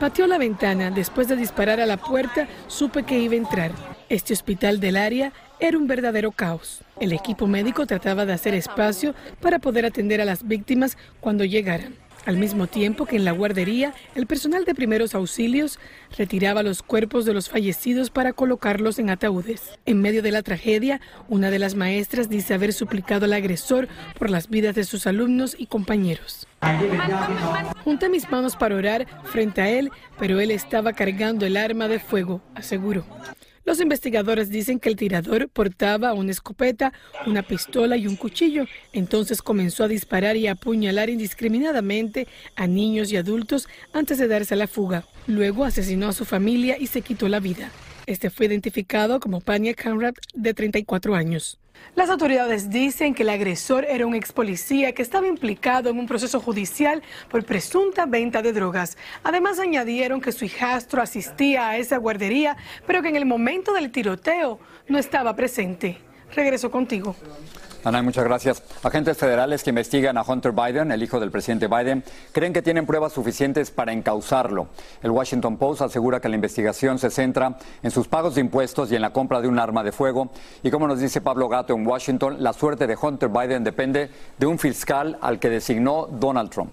Pateó 0.00 0.26
la 0.26 0.38
ventana. 0.38 0.90
Después 0.90 1.28
de 1.28 1.36
disparar 1.36 1.78
a 1.78 1.84
la 1.84 1.98
puerta, 1.98 2.48
supe 2.68 3.02
que 3.02 3.18
iba 3.18 3.34
a 3.34 3.36
entrar. 3.36 3.70
Este 4.08 4.32
hospital 4.32 4.80
del 4.80 4.96
área 4.96 5.34
era 5.60 5.76
un 5.76 5.86
verdadero 5.86 6.32
caos. 6.32 6.80
El 7.00 7.12
equipo 7.12 7.46
médico 7.46 7.84
trataba 7.84 8.24
de 8.24 8.32
hacer 8.32 8.54
espacio 8.54 9.14
para 9.42 9.58
poder 9.58 9.84
atender 9.84 10.22
a 10.22 10.24
las 10.24 10.48
víctimas 10.48 10.96
cuando 11.20 11.44
llegaran. 11.44 12.05
Al 12.26 12.38
mismo 12.38 12.66
tiempo 12.66 13.06
que 13.06 13.14
en 13.14 13.24
la 13.24 13.30
guardería, 13.30 13.94
el 14.16 14.26
personal 14.26 14.64
de 14.64 14.74
primeros 14.74 15.14
auxilios 15.14 15.78
retiraba 16.18 16.64
los 16.64 16.82
cuerpos 16.82 17.24
de 17.24 17.32
los 17.32 17.48
fallecidos 17.48 18.10
para 18.10 18.32
colocarlos 18.32 18.98
en 18.98 19.10
ataúdes. 19.10 19.78
En 19.86 20.02
medio 20.02 20.22
de 20.22 20.32
la 20.32 20.42
tragedia, 20.42 21.00
una 21.28 21.50
de 21.50 21.60
las 21.60 21.76
maestras 21.76 22.28
dice 22.28 22.52
haber 22.52 22.72
suplicado 22.72 23.26
al 23.26 23.32
agresor 23.32 23.86
por 24.18 24.28
las 24.28 24.48
vidas 24.48 24.74
de 24.74 24.82
sus 24.82 25.06
alumnos 25.06 25.54
y 25.56 25.66
compañeros. 25.66 26.48
Junté 27.84 28.08
mis 28.08 28.28
manos 28.28 28.56
para 28.56 28.74
orar 28.74 29.06
frente 29.26 29.60
a 29.60 29.70
él, 29.70 29.92
pero 30.18 30.40
él 30.40 30.50
estaba 30.50 30.94
cargando 30.94 31.46
el 31.46 31.56
arma 31.56 31.86
de 31.86 32.00
fuego, 32.00 32.42
aseguró. 32.56 33.04
Los 33.66 33.80
investigadores 33.80 34.48
dicen 34.48 34.78
que 34.78 34.88
el 34.88 34.94
tirador 34.94 35.48
portaba 35.48 36.14
una 36.14 36.30
escopeta, 36.30 36.92
una 37.26 37.42
pistola 37.42 37.96
y 37.96 38.06
un 38.06 38.14
cuchillo. 38.14 38.64
Entonces 38.92 39.42
comenzó 39.42 39.82
a 39.82 39.88
disparar 39.88 40.36
y 40.36 40.46
a 40.46 40.52
apuñalar 40.52 41.10
indiscriminadamente 41.10 42.28
a 42.54 42.68
niños 42.68 43.10
y 43.10 43.16
adultos 43.16 43.68
antes 43.92 44.18
de 44.18 44.28
darse 44.28 44.54
a 44.54 44.56
la 44.56 44.68
fuga. 44.68 45.04
Luego 45.26 45.64
asesinó 45.64 46.08
a 46.08 46.12
su 46.12 46.24
familia 46.24 46.76
y 46.78 46.86
se 46.86 47.02
quitó 47.02 47.28
la 47.28 47.40
vida. 47.40 47.72
Este 48.06 48.30
fue 48.30 48.46
identificado 48.46 49.18
como 49.18 49.40
Pania 49.40 49.74
Conrad, 49.74 50.14
de 50.32 50.54
34 50.54 51.16
años. 51.16 51.58
Las 51.94 52.10
autoridades 52.10 52.68
dicen 52.68 53.14
que 53.14 53.22
el 53.22 53.30
agresor 53.30 53.86
era 53.86 54.06
un 54.06 54.14
ex 54.14 54.30
policía 54.30 54.92
que 54.92 55.00
estaba 55.00 55.26
implicado 55.26 55.88
en 55.88 55.98
un 55.98 56.06
proceso 56.06 56.40
judicial 56.40 57.02
por 57.30 57.44
presunta 57.44 58.04
venta 58.04 58.42
de 58.42 58.52
drogas. 58.52 58.98
Además 59.22 59.58
añadieron 59.58 60.20
que 60.20 60.32
su 60.32 60.44
hijastro 60.44 61.00
asistía 61.00 61.70
a 61.70 61.78
esa 61.78 61.96
guardería, 61.96 62.56
pero 62.86 63.00
que 63.00 63.08
en 63.08 63.16
el 63.16 63.24
momento 63.24 63.72
del 63.72 63.90
tiroteo 63.90 64.58
no 64.88 64.98
estaba 64.98 65.34
presente. 65.36 65.98
Regreso 66.34 66.70
contigo. 66.70 67.16
Ana, 67.86 68.02
muchas 68.02 68.24
gracias. 68.24 68.64
Agentes 68.82 69.16
federales 69.16 69.62
que 69.62 69.70
investigan 69.70 70.18
a 70.18 70.22
Hunter 70.22 70.50
Biden, 70.50 70.90
el 70.90 71.04
hijo 71.04 71.20
del 71.20 71.30
presidente 71.30 71.68
Biden, 71.68 72.02
creen 72.32 72.52
que 72.52 72.60
tienen 72.60 72.84
pruebas 72.84 73.12
suficientes 73.12 73.70
para 73.70 73.92
encauzarlo. 73.92 74.66
El 75.04 75.12
Washington 75.12 75.56
Post 75.56 75.82
asegura 75.82 76.18
que 76.18 76.28
la 76.28 76.34
investigación 76.34 76.98
se 76.98 77.10
centra 77.10 77.56
en 77.84 77.92
sus 77.92 78.08
pagos 78.08 78.34
de 78.34 78.40
impuestos 78.40 78.90
y 78.90 78.96
en 78.96 79.02
la 79.02 79.10
compra 79.10 79.40
de 79.40 79.46
un 79.46 79.60
arma 79.60 79.84
de 79.84 79.92
fuego. 79.92 80.30
Y 80.64 80.72
como 80.72 80.88
nos 80.88 80.98
dice 80.98 81.20
Pablo 81.20 81.48
Gato 81.48 81.74
en 81.74 81.86
Washington, 81.86 82.38
la 82.40 82.52
suerte 82.52 82.88
de 82.88 82.98
Hunter 83.00 83.28
Biden 83.28 83.62
depende 83.62 84.10
de 84.36 84.46
un 84.46 84.58
fiscal 84.58 85.16
al 85.20 85.38
que 85.38 85.48
designó 85.48 86.08
Donald 86.10 86.50
Trump. 86.50 86.72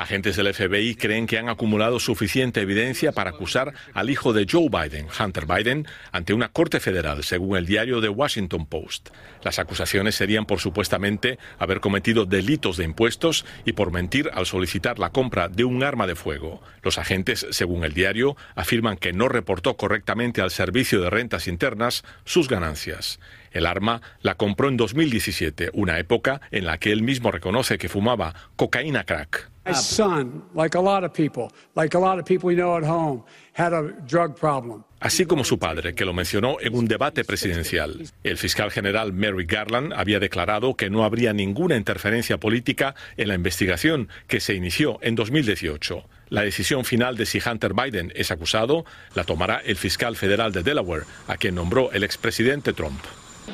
Agentes 0.00 0.34
del 0.34 0.54
FBI 0.54 0.94
creen 0.94 1.26
que 1.26 1.36
han 1.36 1.50
acumulado 1.50 2.00
suficiente 2.00 2.62
evidencia 2.62 3.12
para 3.12 3.28
acusar 3.28 3.74
al 3.92 4.08
hijo 4.08 4.32
de 4.32 4.46
Joe 4.50 4.70
Biden, 4.70 5.08
Hunter 5.20 5.44
Biden, 5.44 5.86
ante 6.10 6.32
una 6.32 6.48
corte 6.48 6.80
federal, 6.80 7.22
según 7.22 7.58
el 7.58 7.66
diario 7.66 8.00
The 8.00 8.08
Washington 8.08 8.64
Post. 8.64 9.10
Las 9.44 9.58
acusaciones 9.58 10.14
serían 10.14 10.46
por 10.46 10.58
supuestamente 10.58 11.38
haber 11.58 11.80
cometido 11.80 12.24
delitos 12.24 12.78
de 12.78 12.84
impuestos 12.84 13.44
y 13.66 13.72
por 13.74 13.92
mentir 13.92 14.30
al 14.32 14.46
solicitar 14.46 14.98
la 14.98 15.10
compra 15.10 15.50
de 15.50 15.64
un 15.64 15.84
arma 15.84 16.06
de 16.06 16.16
fuego. 16.16 16.62
Los 16.82 16.96
agentes, 16.96 17.46
según 17.50 17.84
el 17.84 17.92
diario, 17.92 18.38
afirman 18.54 18.96
que 18.96 19.12
no 19.12 19.28
reportó 19.28 19.76
correctamente 19.76 20.40
al 20.40 20.50
Servicio 20.50 21.02
de 21.02 21.10
Rentas 21.10 21.46
Internas 21.46 22.04
sus 22.24 22.48
ganancias. 22.48 23.20
El 23.50 23.66
arma 23.66 24.00
la 24.22 24.36
compró 24.36 24.68
en 24.68 24.76
2017, 24.76 25.70
una 25.74 25.98
época 25.98 26.40
en 26.50 26.66
la 26.66 26.78
que 26.78 26.92
él 26.92 27.02
mismo 27.02 27.30
reconoce 27.30 27.78
que 27.78 27.88
fumaba 27.88 28.34
cocaína 28.56 29.04
crack. 29.04 29.50
My 29.66 29.74
son, 29.74 30.44
like 30.54 30.76
a 30.76 30.80
lot 30.80 31.04
of 31.04 31.12
people, 31.12 31.48
like 31.76 31.94
a 31.94 32.00
lot 32.00 32.18
of 32.18 32.24
people 32.24 32.48
we 32.48 32.54
know 32.54 32.76
at 32.76 32.82
home, 32.82 33.22
had 33.52 33.72
a 33.72 33.82
drug 34.08 34.34
problem. 34.34 34.84
Así 35.00 35.26
como 35.26 35.44
su 35.44 35.58
padre, 35.58 35.94
que 35.94 36.04
lo 36.04 36.12
mencionó 36.12 36.56
en 36.60 36.74
un 36.74 36.86
debate 36.86 37.24
presidencial. 37.24 38.10
El 38.24 38.36
fiscal 38.36 38.70
general 38.70 39.12
Mary 39.12 39.44
Garland 39.46 39.92
había 39.92 40.18
declarado 40.18 40.74
que 40.74 40.90
no 40.90 41.04
habría 41.04 41.32
ninguna 41.32 41.76
interferencia 41.76 42.38
política 42.38 42.94
en 43.16 43.28
la 43.28 43.34
investigación 43.34 44.08
que 44.26 44.40
se 44.40 44.54
inició 44.54 44.98
en 45.02 45.14
2018. 45.14 46.04
La 46.30 46.42
decisión 46.42 46.84
final 46.84 47.16
de 47.16 47.26
si 47.26 47.40
Hunter 47.44 47.74
Biden 47.74 48.12
es 48.14 48.30
acusado 48.30 48.84
la 49.14 49.24
tomará 49.24 49.60
el 49.64 49.76
fiscal 49.76 50.16
federal 50.16 50.52
de 50.52 50.62
Delaware, 50.62 51.04
a 51.28 51.36
quien 51.36 51.54
nombró 51.54 51.92
el 51.92 52.04
expresidente 52.04 52.72
Trump. 52.72 53.00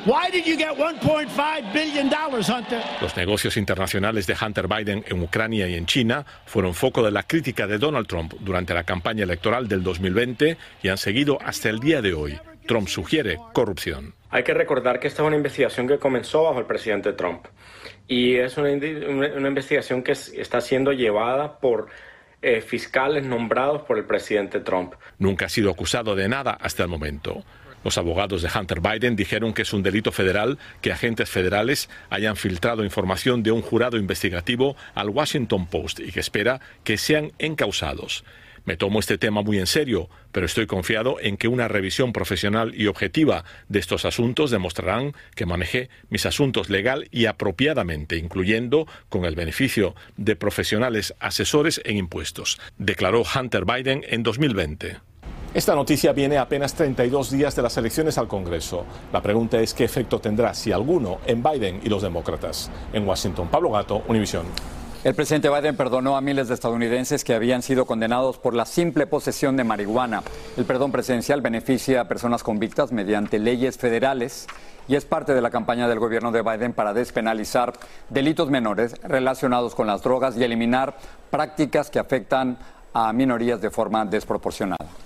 Why 0.05 0.31
did 0.31 0.45
you 0.45 0.57
get 0.57 0.76
1.5 0.76 1.73
billion 1.73 2.11
dollars, 2.11 2.49
Hunter? 2.49 2.81
Los 3.00 3.17
negocios 3.17 3.57
internacionales 3.57 4.26
de 4.26 4.37
Hunter 4.41 4.69
Biden 4.69 5.05
en 5.07 5.23
Ucrania 5.23 5.67
y 5.69 5.75
en 5.75 5.87
China 5.87 6.25
fueron 6.45 6.75
foco 6.75 7.03
de 7.03 7.11
la 7.11 7.23
crítica 7.23 7.67
de 7.67 7.79
Donald 7.79 8.07
Trump 8.07 8.35
durante 8.41 8.75
la 8.75 8.85
campaña 8.85 9.25
electoral 9.25 9.69
del 9.69 9.83
2020 9.83 10.57
y 10.83 10.88
han 10.88 10.99
seguido 10.99 11.38
hasta 11.43 11.71
el 11.71 11.81
día 11.81 12.03
de 12.03 12.15
hoy. 12.15 12.38
Trump 12.67 12.88
sugiere 12.88 13.38
corrupción. 13.53 14.15
Hay 14.31 14.43
que 14.43 14.55
recordar 14.55 15.00
que 15.00 15.07
esta 15.07 15.23
es 15.23 15.26
una 15.26 15.37
investigación 15.37 15.88
que 15.88 15.99
comenzó 15.99 16.45
bajo 16.45 16.59
el 16.59 16.67
presidente 16.67 17.12
Trump 17.12 17.47
y 18.09 18.35
es 18.37 18.57
una, 18.59 18.71
una 18.71 19.49
investigación 19.49 20.03
que 20.03 20.12
está 20.12 20.61
siendo 20.61 20.93
llevada 20.93 21.59
por 21.59 21.88
eh, 22.43 22.61
fiscales 22.61 23.25
nombrados 23.25 23.83
por 23.83 23.99
el 23.99 24.05
presidente 24.05 24.61
Trump. 24.61 24.95
Nunca 25.19 25.47
ha 25.47 25.49
sido 25.49 25.71
acusado 25.71 26.15
de 26.15 26.29
nada 26.29 26.53
hasta 26.61 26.83
el 26.83 26.88
momento. 26.88 27.45
Los 27.87 27.99
abogados 27.99 28.43
de 28.43 28.50
Hunter 28.52 28.81
Biden 28.81 29.14
dijeron 29.14 29.55
que 29.55 29.62
es 29.62 29.73
un 29.73 29.85
delito 29.85 30.11
federal 30.11 30.59
que 30.81 30.90
agentes 30.90 31.31
federales 31.31 31.88
hayan 32.11 32.35
filtrado 32.35 32.83
información 32.83 33.45
de 33.45 33.52
un 33.52 33.62
jurado 33.62 33.97
investigativo 33.97 34.75
al 34.97 35.11
Washington 35.11 35.69
Post 35.69 36.00
y 36.00 36.11
que 36.11 36.19
espera 36.19 36.61
que 36.83 36.99
sean 36.99 37.31
encausados. 37.38 38.25
Me 38.64 38.76
tomo 38.76 38.99
este 38.99 39.19
tema 39.19 39.43
muy 39.43 39.61
en 39.61 39.69
serio, 39.69 40.11
pero 40.33 40.47
estoy 40.47 40.66
confiado 40.66 41.19
en 41.21 41.37
que 41.37 41.47
una 41.47 41.69
revisión 41.69 42.12
profesional 42.12 42.75
y 42.75 42.88
objetiva 42.88 43.45
de 43.69 43.78
estos 43.78 44.05
asuntos 44.05 44.50
demostrarán 44.50 45.14
que 45.37 45.47
manejé 45.47 45.88
mis 46.11 46.26
asuntos 46.26 46.69
legal 46.69 47.07
y 47.12 47.26
apropiadamente, 47.26 48.16
incluyendo 48.16 48.88
con 49.09 49.25
el 49.26 49.37
beneficio 49.37 49.95
de 50.16 50.35
profesionales 50.35 51.14
asesores 51.21 51.81
en 51.85 51.99
impuestos, 51.99 52.59
declaró 52.78 53.23
Hunter 53.23 53.64
Biden 53.64 54.05
en 54.09 54.25
2020. 54.25 55.06
Esta 55.57 55.75
noticia 55.75 56.13
viene 56.13 56.37
apenas 56.37 56.75
32 56.75 57.31
días 57.31 57.57
de 57.57 57.63
las 57.63 57.75
elecciones 57.79 58.19
al 58.19 58.29
Congreso. 58.29 58.85
La 59.11 59.23
pregunta 59.23 59.59
es 59.59 59.73
qué 59.73 59.85
efecto 59.85 60.21
tendrá, 60.21 60.53
si 60.53 60.71
alguno, 60.71 61.17
en 61.25 61.43
Biden 61.43 61.81
y 61.83 61.89
los 61.89 62.03
demócratas. 62.03 62.71
En 62.93 63.09
Washington, 63.09 63.49
Pablo 63.49 63.71
Gato, 63.71 64.03
Univisión. 64.07 64.45
El 65.03 65.15
presidente 65.15 65.49
Biden 65.49 65.75
perdonó 65.75 66.15
a 66.15 66.21
miles 66.21 66.49
de 66.49 66.55
estadounidenses 66.55 67.25
que 67.25 67.33
habían 67.33 67.63
sido 67.63 67.87
condenados 67.87 68.37
por 68.37 68.53
la 68.53 68.67
simple 68.67 69.07
posesión 69.07 69.57
de 69.57 69.65
marihuana. 69.65 70.23
El 70.59 70.67
perdón 70.67 70.93
presidencial 70.93 71.41
beneficia 71.41 72.03
a 72.03 72.05
personas 72.07 72.43
convictas 72.43 72.93
mediante 72.93 73.39
leyes 73.39 73.79
federales 73.79 74.49
y 74.89 74.95
es 74.95 75.07
parte 75.07 75.33
de 75.33 75.41
la 75.41 75.49
campaña 75.49 75.89
del 75.89 75.99
gobierno 75.99 76.33
de 76.33 76.43
Biden 76.43 76.75
para 76.75 76.93
despenalizar 76.93 77.73
delitos 78.11 78.51
menores 78.51 78.95
relacionados 79.03 79.75
con 79.75 79.87
las 79.87 80.03
drogas 80.03 80.37
y 80.37 80.45
eliminar 80.45 80.99
prácticas 81.31 81.89
que 81.89 81.99
afectan 81.99 82.59
a 82.93 83.11
minorías 83.15 83.63
de 83.63 83.71
forma 83.71 84.05
desproporcionada. 84.05 84.87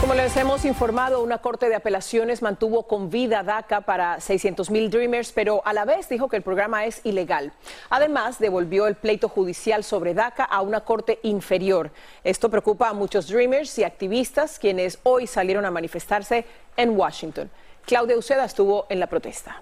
Como 0.00 0.14
les 0.14 0.34
hemos 0.38 0.64
informado, 0.64 1.22
una 1.22 1.38
corte 1.38 1.68
de 1.68 1.74
apelaciones 1.74 2.40
mantuvo 2.40 2.84
con 2.84 3.10
vida 3.10 3.42
DACA 3.42 3.82
para 3.82 4.18
600 4.18 4.70
mil 4.70 4.90
Dreamers, 4.90 5.30
pero 5.30 5.60
a 5.66 5.74
la 5.74 5.84
vez 5.84 6.08
dijo 6.08 6.26
que 6.30 6.36
el 6.36 6.42
programa 6.42 6.86
es 6.86 7.02
ilegal. 7.04 7.52
Además, 7.90 8.38
devolvió 8.38 8.86
el 8.86 8.94
pleito 8.94 9.28
judicial 9.28 9.84
sobre 9.84 10.14
DACA 10.14 10.44
a 10.44 10.62
una 10.62 10.80
corte 10.80 11.18
inferior. 11.22 11.90
Esto 12.24 12.48
preocupa 12.48 12.88
a 12.88 12.94
muchos 12.94 13.28
Dreamers 13.28 13.78
y 13.78 13.84
activistas 13.84 14.58
quienes 14.58 14.98
hoy 15.02 15.26
salieron 15.26 15.66
a 15.66 15.70
manifestarse 15.70 16.46
en 16.78 16.98
Washington. 16.98 17.50
Claudia 17.84 18.16
Uceda 18.16 18.46
estuvo 18.46 18.86
en 18.88 19.00
la 19.00 19.06
protesta. 19.06 19.60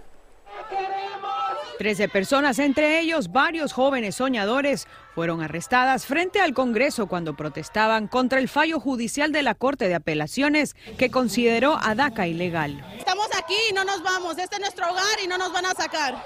Trece 1.78 2.08
personas, 2.08 2.58
entre 2.58 2.98
ellos 2.98 3.30
varios 3.30 3.72
jóvenes 3.72 4.16
soñadores, 4.16 4.88
fueron 5.14 5.42
arrestadas 5.42 6.06
frente 6.06 6.40
al 6.40 6.52
Congreso 6.52 7.06
cuando 7.06 7.36
protestaban 7.36 8.08
contra 8.08 8.40
el 8.40 8.48
fallo 8.48 8.80
judicial 8.80 9.30
de 9.30 9.42
la 9.42 9.54
Corte 9.54 9.86
de 9.86 9.94
Apelaciones 9.94 10.74
que 10.98 11.12
consideró 11.12 11.78
a 11.80 11.94
DACA 11.94 12.26
ilegal. 12.26 12.84
Estamos 12.98 13.28
aquí 13.38 13.54
y 13.70 13.74
no 13.74 13.84
nos 13.84 14.02
vamos, 14.02 14.38
este 14.38 14.56
es 14.56 14.60
nuestro 14.60 14.90
hogar 14.90 15.20
y 15.24 15.28
no 15.28 15.38
nos 15.38 15.52
van 15.52 15.66
a 15.66 15.74
sacar. 15.74 16.20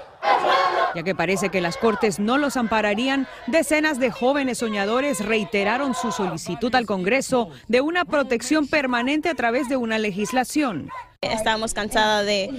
Ya 0.95 1.03
que 1.03 1.13
parece 1.13 1.49
que 1.49 1.61
las 1.61 1.77
Cortes 1.77 2.19
no 2.19 2.39
los 2.39 2.57
ampararían, 2.57 3.27
decenas 3.45 3.99
de 3.99 4.09
jóvenes 4.09 4.57
soñadores 4.57 5.23
reiteraron 5.23 5.93
su 5.93 6.11
solicitud 6.11 6.73
al 6.73 6.87
Congreso 6.87 7.51
de 7.67 7.81
una 7.81 8.05
protección 8.05 8.67
permanente 8.67 9.29
a 9.29 9.35
través 9.35 9.69
de 9.69 9.77
una 9.77 9.99
legislación. 9.99 10.89
Estamos 11.31 11.73
cansadas 11.73 12.25
de 12.25 12.49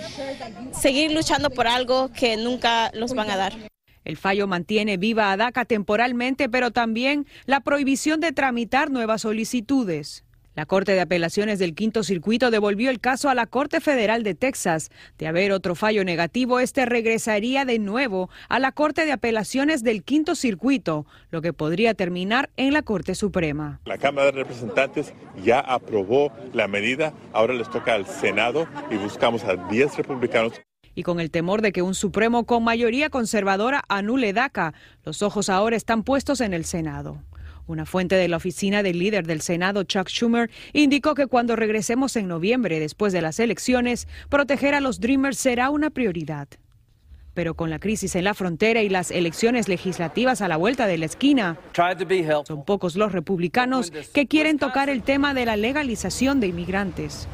seguir 0.73 1.13
luchando 1.13 1.51
por 1.51 1.67
algo 1.67 2.11
que 2.13 2.37
nunca 2.37 2.91
los 2.95 3.15
van 3.15 3.31
a 3.31 3.37
dar. 3.37 3.55
El 4.05 4.17
fallo 4.17 4.47
mantiene 4.47 4.97
viva 4.97 5.33
a 5.33 5.37
DACA 5.37 5.65
temporalmente, 5.65 6.49
pero 6.49 6.71
también 6.71 7.27
la 7.47 7.61
prohibición 7.61 8.21
de 8.21 8.33
tramitar 8.33 8.91
nuevas 8.91 9.23
solicitudes. 9.23 10.25
La 10.55 10.67
Corte 10.67 10.93
de 10.93 11.01
Apelaciones 11.01 11.59
del 11.59 11.75
Quinto 11.75 12.05
Circuito 12.05 12.53
devolvió 12.53 12.91
el 12.91 13.01
caso 13.01 13.29
a 13.29 13.35
la 13.35 13.47
Corte 13.47 13.81
Federal 13.81 14.23
de 14.23 14.37
Texas. 14.37 14.91
De 15.19 15.27
haber 15.27 15.51
otro 15.51 15.75
fallo 15.75 16.05
negativo, 16.05 16.61
este 16.61 16.87
regresaría 16.87 17.65
de 17.65 17.81
nuevo 17.81 18.31
a 18.49 18.61
la 18.61 18.71
Corte 18.71 19.05
de 19.05 19.11
Apelaciones 19.11 19.83
del 19.83 20.05
Quinto 20.05 20.37
Circuito, 20.37 21.07
lo 21.31 21.43
que 21.43 21.53
podría 21.53 21.95
terminar 21.95 22.51
en 22.57 22.73
la 22.73 22.83
Corte 22.83 23.17
Suprema. 23.17 23.81
La 23.85 23.99
Cámara 23.99 24.27
de 24.27 24.33
Representantes 24.33 25.13
ya 25.43 25.59
aprobó 25.59 26.31
la 26.53 26.69
medida, 26.69 27.13
ahora 27.33 27.55
les 27.55 27.69
toca 27.69 27.95
al 27.95 28.07
Senado 28.07 28.69
y 28.93 28.97
buscamos 28.97 29.43
a 29.43 29.57
10 29.57 29.97
republicanos 29.97 30.61
y 30.95 31.03
con 31.03 31.19
el 31.19 31.33
temor 31.33 31.61
de 31.61 31.73
que 31.73 31.83
un 31.83 31.97
Supremo 31.97 32.45
con 32.45 32.63
mayoría 32.63 33.11
conservadora 33.11 33.83
anule 33.89 34.33
DACA, 34.33 34.75
los 35.05 35.23
ojos 35.23 35.49
ahora 35.49 35.75
están 35.75 36.05
puestos 36.05 36.41
en 36.41 36.55
el 36.55 36.65
Senado. 36.65 37.19
Una 37.67 37.87
fuente 37.87 38.17
de 38.17 38.29
la 38.29 38.37
oficina 38.37 38.83
del 38.83 38.99
líder 38.99 39.27
del 39.27 39.41
Senado, 39.41 39.85
Chuck 39.85 40.09
Schumer, 40.09 40.51
indicó 40.75 41.15
que 41.15 41.27
cuando 41.27 41.57
regresemos 41.57 42.15
en 42.17 42.29
noviembre 42.29 42.79
después 42.79 43.15
de 43.15 43.23
las 43.23 43.41
elecciones, 43.41 44.07
proteger 44.29 44.75
a 44.75 44.81
los 44.81 45.01
Dreamers 45.01 45.39
será 45.39 45.71
una 45.71 45.89
prioridad. 45.89 46.47
Pero 47.33 47.55
con 47.55 47.71
la 47.71 47.79
crisis 47.79 48.17
en 48.17 48.25
la 48.25 48.35
frontera 48.35 48.83
y 48.83 48.91
las 48.91 49.11
elecciones 49.11 49.67
legislativas 49.67 50.43
a 50.43 50.49
la 50.49 50.59
vuelta 50.59 50.87
de 50.87 50.99
la 50.99 51.07
esquina, 51.07 51.57
son 52.45 52.65
pocos 52.67 52.97
los 52.97 53.13
republicanos 53.13 53.91
que 54.13 54.27
quieren 54.27 54.59
tocar 54.59 54.91
el 54.91 55.03
tema 55.03 55.33
de 55.33 55.47
la 55.47 55.57
legalización 55.57 56.41
de 56.41 56.49
inmigrantes. 56.49 57.27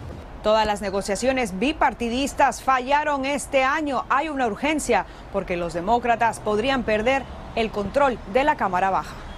Todas 0.45 0.65
las 0.65 0.81
negociaciones 0.81 1.59
bipartidistas 1.59 2.63
fallaron 2.63 3.27
este 3.27 3.65
año. 3.65 4.05
Hay 4.09 4.31
una 4.31 4.47
urgencia 4.47 5.05
porque 5.33 5.57
los 5.57 5.75
demócratas 5.75 6.41
podrían 6.41 6.85
perder 6.85 7.25
el 7.57 7.71
control 7.71 8.17
de 8.33 8.45
la 8.45 8.57
Cámara 8.57 8.89
Baja. 8.91 9.30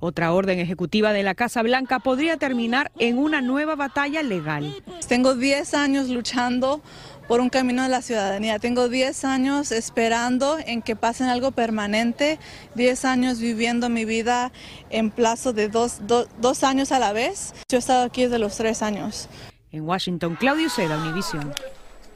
Otra 0.00 0.32
orden 0.32 0.60
ejecutiva 0.60 1.12
de 1.12 1.24
la 1.24 1.34
Casa 1.34 1.60
Blanca 1.62 1.98
podría 1.98 2.36
terminar 2.36 2.92
en 2.98 3.18
una 3.18 3.40
nueva 3.40 3.74
batalla 3.74 4.22
legal. 4.22 4.72
Tengo 5.08 5.34
10 5.34 5.74
años 5.74 6.08
luchando 6.08 6.80
por 7.26 7.40
un 7.40 7.50
camino 7.50 7.82
de 7.82 7.88
la 7.88 8.00
ciudadanía. 8.00 8.60
Tengo 8.60 8.88
10 8.88 9.24
años 9.24 9.72
esperando 9.72 10.56
en 10.64 10.82
que 10.82 10.94
pasen 10.94 11.28
algo 11.28 11.50
permanente, 11.50 12.38
10 12.76 13.04
años 13.06 13.40
viviendo 13.40 13.88
mi 13.88 14.04
vida 14.04 14.52
en 14.90 15.10
plazo 15.10 15.52
de 15.52 15.68
dos, 15.68 16.00
dos 16.06 16.64
años 16.64 16.92
a 16.92 17.00
la 17.00 17.12
vez. 17.12 17.52
Yo 17.68 17.78
he 17.78 17.80
estado 17.80 18.04
aquí 18.04 18.22
desde 18.22 18.38
los 18.38 18.56
tres 18.56 18.82
años. 18.82 19.28
En 19.72 19.82
Washington, 19.82 20.36
Claudio 20.36 20.70
Seda, 20.70 20.96
Univision. 20.96 21.52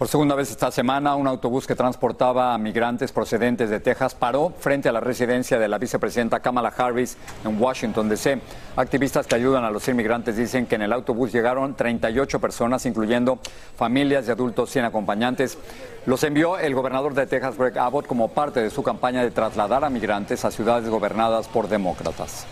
Por 0.03 0.09
segunda 0.09 0.35
vez 0.35 0.51
esta 0.51 0.73
semana, 0.73 1.15
un 1.15 1.29
autobús 1.29 1.65
que 1.65 1.77
transportaba 1.77 2.55
a 2.55 2.59
migrantes 2.59 3.13
procedentes 3.13 3.71
de 3.71 3.79
Texas 3.79 4.17
paró 4.17 4.53
frente 4.59 4.89
a 4.89 4.93
la 4.93 4.99
residencia 4.99 5.61
de 5.61 5.69
la 5.69 5.79
vicepresidenta 5.79 6.41
Kamala 6.41 6.75
Harris 6.77 7.17
en 7.45 7.63
Washington, 7.63 8.09
D.C. 8.09 8.41
Activistas 8.75 9.29
que 9.29 9.37
ayudan 9.37 9.63
a 9.63 9.71
los 9.71 9.87
inmigrantes 9.87 10.37
dicen 10.37 10.67
que 10.67 10.75
en 10.75 10.83
el 10.83 10.93
autobús 10.93 11.33
llegaron 11.33 11.77
38 11.77 12.41
personas, 12.41 12.85
incluyendo 12.85 13.39
familias 13.77 14.27
de 14.27 14.33
adultos 14.33 14.71
sin 14.71 14.83
acompañantes. 14.83 15.57
Los 16.05 16.25
envió 16.25 16.59
el 16.59 16.75
gobernador 16.75 17.15
de 17.15 17.29
Texas, 17.29 17.57
Greg 17.57 17.79
Abbott, 17.79 18.09
como 18.09 18.27
parte 18.27 18.61
de 18.61 18.71
su 18.71 18.83
campaña 18.83 19.23
de 19.23 19.31
trasladar 19.31 19.85
a 19.85 19.89
migrantes 19.89 20.45
a 20.45 20.51
ciudades 20.51 20.91
gobernadas 20.91 21.47
por 21.47 21.69
demócratas. 21.69 22.45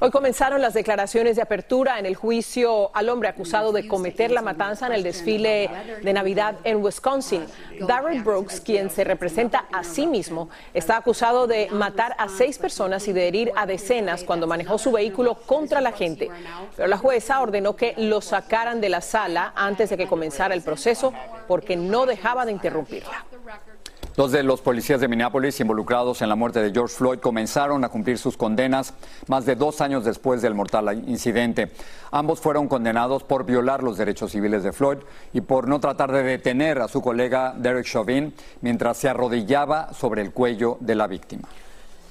Hoy 0.00 0.10
comenzaron 0.10 0.60
las 0.60 0.74
declaraciones 0.74 1.36
de 1.36 1.42
apertura 1.42 2.00
en 2.00 2.06
el 2.06 2.16
juicio 2.16 2.90
al 2.94 3.08
hombre 3.08 3.28
acusado 3.28 3.70
de 3.72 3.86
cometer 3.86 4.32
la 4.32 4.42
matanza 4.42 4.86
en 4.86 4.92
el 4.92 5.04
desfile 5.04 5.70
de 6.02 6.12
Navidad 6.12 6.56
en 6.64 6.82
Wisconsin. 6.82 7.46
Darrell 7.86 8.22
Brooks, 8.22 8.60
quien 8.60 8.90
se 8.90 9.04
representa 9.04 9.66
a 9.72 9.84
sí 9.84 10.06
mismo, 10.06 10.50
está 10.74 10.96
acusado 10.96 11.46
de 11.46 11.68
matar 11.70 12.16
a 12.18 12.28
seis 12.28 12.58
personas 12.58 13.06
y 13.06 13.12
de 13.12 13.28
herir 13.28 13.52
a 13.54 13.66
decenas 13.66 14.24
cuando 14.24 14.48
manejó 14.48 14.78
su 14.78 14.90
vehículo 14.90 15.36
contra 15.36 15.80
la 15.80 15.92
gente. 15.92 16.28
Pero 16.76 16.88
la 16.88 16.98
jueza 16.98 17.40
ordenó 17.40 17.76
que 17.76 17.94
lo 17.96 18.20
sacaran 18.20 18.80
de 18.80 18.88
la 18.88 19.00
sala 19.00 19.52
antes 19.54 19.90
de 19.90 19.96
que 19.96 20.08
comenzara 20.08 20.54
el 20.54 20.62
proceso 20.62 21.12
porque 21.46 21.76
no 21.76 22.04
dejaba 22.04 22.44
de 22.44 22.52
interrumpirla. 22.52 23.24
Dos 24.16 24.30
de 24.30 24.44
los 24.44 24.60
policías 24.60 25.00
de 25.00 25.08
Minneapolis 25.08 25.58
involucrados 25.58 26.22
en 26.22 26.28
la 26.28 26.36
muerte 26.36 26.62
de 26.62 26.70
George 26.70 26.94
Floyd 26.94 27.18
comenzaron 27.18 27.82
a 27.82 27.88
cumplir 27.88 28.16
sus 28.16 28.36
condenas 28.36 28.94
más 29.26 29.44
de 29.44 29.56
dos 29.56 29.80
años 29.80 30.04
después 30.04 30.40
del 30.40 30.54
mortal 30.54 31.02
incidente. 31.08 31.72
Ambos 32.12 32.38
fueron 32.38 32.68
condenados 32.68 33.24
por 33.24 33.44
violar 33.44 33.82
los 33.82 33.98
derechos 33.98 34.30
civiles 34.30 34.62
de 34.62 34.72
Floyd 34.72 34.98
y 35.32 35.40
por 35.40 35.66
no 35.66 35.80
tratar 35.80 36.12
de 36.12 36.22
detener 36.22 36.80
a 36.80 36.86
su 36.86 37.02
colega 37.02 37.54
Derek 37.58 37.86
Chauvin 37.86 38.32
mientras 38.60 38.98
se 38.98 39.08
arrodillaba 39.08 39.92
sobre 39.92 40.22
el 40.22 40.30
cuello 40.30 40.78
de 40.78 40.94
la 40.94 41.08
víctima. 41.08 41.48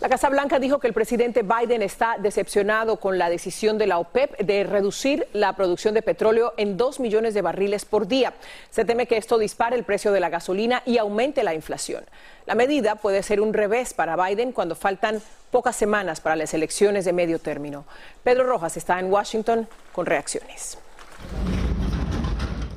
La 0.04 0.10
Casa 0.10 0.28
Blanca 0.28 0.60
dijo 0.60 0.80
que 0.80 0.88
el 0.88 0.94
presidente 0.94 1.44
Biden 1.44 1.82
está 1.82 2.18
decepcionado 2.20 2.98
con 2.98 3.18
la 3.18 3.30
decisión 3.30 3.78
de 3.78 3.88
la 3.88 4.00
OPEP 4.00 4.38
de 4.38 4.66
reducir 4.66 5.30
la 5.32 5.56
producción 5.56 5.94
de 5.94 6.02
petróleo 6.02 6.54
en 6.58 6.76
dos 6.76 7.00
millones 7.00 7.34
de 7.34 7.42
barriles 7.42 7.86
por 7.86 8.06
día. 8.06 8.34
Se 8.70 8.84
teme 8.84 9.08
que 9.08 9.16
esto 9.16 9.38
dispare 9.38 9.78
el 9.78 9.86
precio 9.86 10.12
de 10.12 10.20
la 10.20 10.28
gasolina 10.28 10.84
y 10.86 10.98
aumente 10.98 11.42
la 11.42 11.54
inflación. 11.54 12.04
La 12.46 12.54
medida 12.54 12.96
puede 12.96 13.24
ser 13.24 13.40
un 13.40 13.54
revés 13.54 13.94
para 13.94 14.18
Biden 14.18 14.52
cuando 14.52 14.76
faltan 14.76 15.22
pocas 15.52 15.78
semanas 15.78 16.20
para 16.20 16.36
las 16.36 16.54
elecciones 16.54 17.06
de 17.06 17.14
medio 17.14 17.40
término. 17.40 17.86
Pedro 18.26 18.44
Rojas 18.44 18.76
está 18.76 19.00
en 19.00 19.10
Washington 19.10 19.70
con 19.94 20.06
reacciones. 20.06 20.80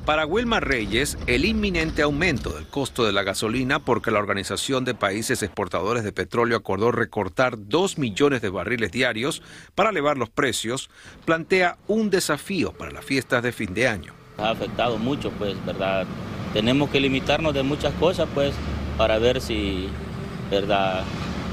Para 0.07 0.25
Wilma 0.25 0.61
Reyes, 0.61 1.19
el 1.27 1.45
inminente 1.45 2.03
aumento 2.03 2.51
del 2.51 2.69
costo 2.69 3.05
de 3.05 3.13
la 3.13 3.25
gasolina 3.25 3.81
porque 3.81 4.13
la 4.13 4.21
Organización 4.21 4.85
de 4.85 4.95
Países 4.95 5.43
Exportadores 5.43 6.05
de 6.05 6.13
Petróleo 6.13 6.57
acordó 6.57 6.93
recortar 6.93 7.57
2 7.59 7.99
millones 7.99 8.41
de 8.41 8.49
barriles 8.49 8.93
diarios 8.93 9.43
para 9.75 9.91
elevar 9.91 10.17
los 10.17 10.31
precios, 10.31 10.91
plantea 11.25 11.77
un 11.89 12.09
desafío 12.09 12.71
para 12.71 12.93
las 12.93 13.05
fiestas 13.05 13.43
de 13.43 13.51
fin 13.51 13.75
de 13.75 13.89
año. 13.89 14.13
Ha 14.39 14.51
afectado 14.51 14.97
mucho, 14.97 15.33
pues, 15.33 15.57
¿verdad? 15.67 16.07
Tenemos 16.53 16.89
que 16.91 17.01
limitarnos 17.01 17.53
de 17.53 17.65
muchas 17.65 17.93
cosas, 17.95 18.29
pues, 18.33 18.55
para 18.97 19.19
ver 19.19 19.41
si, 19.41 19.89
¿verdad? 20.53 21.03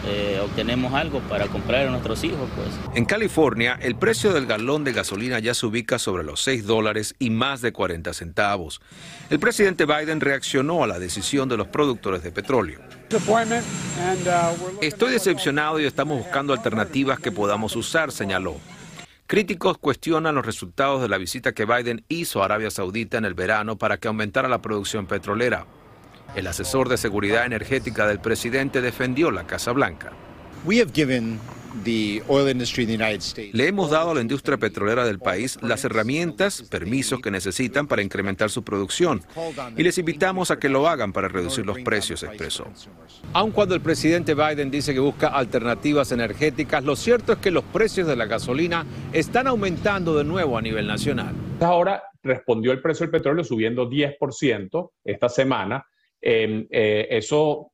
Eh, 0.05 0.39
obtenemos 0.43 0.93
algo 0.93 1.19
para 1.21 1.47
comprar 1.47 1.87
a 1.87 1.89
nuestros 1.91 2.23
hijos. 2.23 2.49
Pues. 2.55 2.67
En 2.95 3.05
California, 3.05 3.79
el 3.81 3.95
precio 3.95 4.33
del 4.33 4.45
galón 4.45 4.83
de 4.83 4.91
gasolina 4.91 5.39
ya 5.39 5.53
se 5.53 5.65
ubica 5.65 5.97
sobre 5.97 6.23
los 6.23 6.41
6 6.41 6.65
dólares 6.65 7.15
y 7.19 7.29
más 7.29 7.61
de 7.61 7.71
40 7.71 8.13
centavos. 8.13 8.81
El 9.29 9.39
presidente 9.39 9.85
Biden 9.85 10.19
reaccionó 10.19 10.83
a 10.83 10.87
la 10.87 10.99
decisión 10.99 11.47
de 11.47 11.57
los 11.57 11.67
productores 11.67 12.21
de 12.21 12.31
petróleo. 12.31 12.81
Estoy 14.81 15.11
decepcionado 15.11 15.79
y 15.79 15.85
estamos 15.85 16.17
buscando 16.17 16.53
alternativas 16.53 17.19
que 17.19 17.31
podamos 17.31 17.75
usar, 17.75 18.11
señaló. 18.11 18.57
Críticos 19.25 19.77
cuestionan 19.77 20.35
los 20.35 20.45
resultados 20.45 21.01
de 21.01 21.07
la 21.07 21.17
visita 21.17 21.53
que 21.53 21.65
Biden 21.65 22.03
hizo 22.09 22.41
a 22.41 22.45
Arabia 22.45 22.69
Saudita 22.69 23.17
en 23.17 23.25
el 23.25 23.33
verano 23.33 23.77
para 23.77 23.97
que 23.97 24.09
aumentara 24.09 24.49
la 24.49 24.61
producción 24.61 25.07
petrolera. 25.07 25.65
El 26.35 26.47
asesor 26.47 26.89
de 26.89 26.97
seguridad 26.97 27.45
energética 27.45 28.07
del 28.07 28.19
presidente 28.19 28.81
defendió 28.81 29.29
la 29.29 29.45
Casa 29.45 29.71
Blanca. 29.71 30.11
Le 33.53 33.67
hemos 33.67 33.89
dado 33.89 34.11
a 34.11 34.15
la 34.15 34.21
industria 34.21 34.57
petrolera 34.57 35.05
del 35.05 35.19
país 35.19 35.57
las 35.61 35.83
herramientas, 35.85 36.63
permisos 36.63 37.19
que 37.19 37.31
necesitan 37.31 37.87
para 37.87 38.01
incrementar 38.01 38.49
su 38.49 38.63
producción 38.63 39.21
y 39.75 39.83
les 39.83 39.97
invitamos 39.97 40.51
a 40.51 40.57
que 40.57 40.69
lo 40.69 40.87
hagan 40.87 41.13
para 41.13 41.27
reducir 41.27 41.65
los 41.65 41.79
precios, 41.79 42.23
expresó. 42.23 42.65
Aun 43.33 43.51
cuando 43.51 43.75
el 43.75 43.81
presidente 43.81 44.35
Biden 44.35 44.71
dice 44.71 44.93
que 44.93 44.99
busca 44.99 45.27
alternativas 45.27 46.11
energéticas, 46.11 46.83
lo 46.83 46.95
cierto 46.95 47.33
es 47.33 47.39
que 47.39 47.51
los 47.51 47.63
precios 47.63 48.07
de 48.07 48.15
la 48.15 48.25
gasolina 48.25 48.85
están 49.11 49.47
aumentando 49.47 50.15
de 50.15 50.23
nuevo 50.23 50.57
a 50.57 50.61
nivel 50.61 50.87
nacional. 50.87 51.33
Ahora 51.59 52.03
respondió 52.23 52.71
el 52.71 52.81
precio 52.81 53.05
del 53.05 53.11
petróleo 53.11 53.43
subiendo 53.43 53.89
10% 53.89 54.91
esta 55.03 55.29
semana 55.29 55.85
Em, 56.25 56.65
eh, 56.69 57.07
eso 57.09 57.73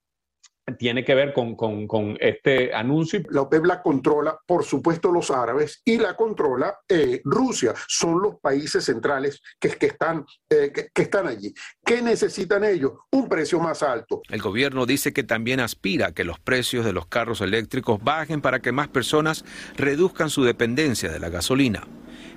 tiene 0.78 1.04
que 1.04 1.16
ver 1.16 1.34
con, 1.34 2.18
este 2.20 2.74
anuncio. 2.74 3.22
La 3.30 3.42
OPEP 3.42 3.66
la 3.66 3.82
controla, 3.82 4.38
por 4.46 4.64
supuesto, 4.64 5.12
los 5.12 5.32
árabes 5.32 5.82
y 5.86 5.98
la 5.98 6.16
controla 6.16 6.80
eh, 6.88 7.22
Rusia. 7.24 7.74
Son 7.88 8.22
los 8.22 8.40
países 8.40 8.86
centrales 8.86 9.42
que, 9.60 9.70
que 9.70 9.88
están, 9.88 10.26
eh, 10.50 10.72
que, 10.72 11.02
están 11.02 11.28
allí. 11.28 11.54
¿Qué 11.86 12.02
necesitan 12.02 12.64
ellos? 12.64 12.94
Un 13.12 13.28
precio 13.30 13.60
más 13.60 13.84
alto. 13.84 14.22
El 14.30 14.42
gobierno 14.42 14.86
dice 14.86 15.14
que 15.14 15.24
también 15.24 15.60
aspira 15.60 16.08
a 16.08 16.12
que 16.12 16.24
los 16.24 16.40
precios 16.40 16.86
de 16.86 16.94
los 16.94 17.08
carros 17.08 17.42
eléctricos 17.42 18.04
bajen 18.04 18.42
para 18.42 18.60
que 18.60 18.72
más 18.72 18.88
personas 18.88 19.46
reduzcan 19.76 20.30
su 20.30 20.44
dependencia 20.44 21.12
de 21.12 21.20
la 21.20 21.30
gasolina. 21.30 21.88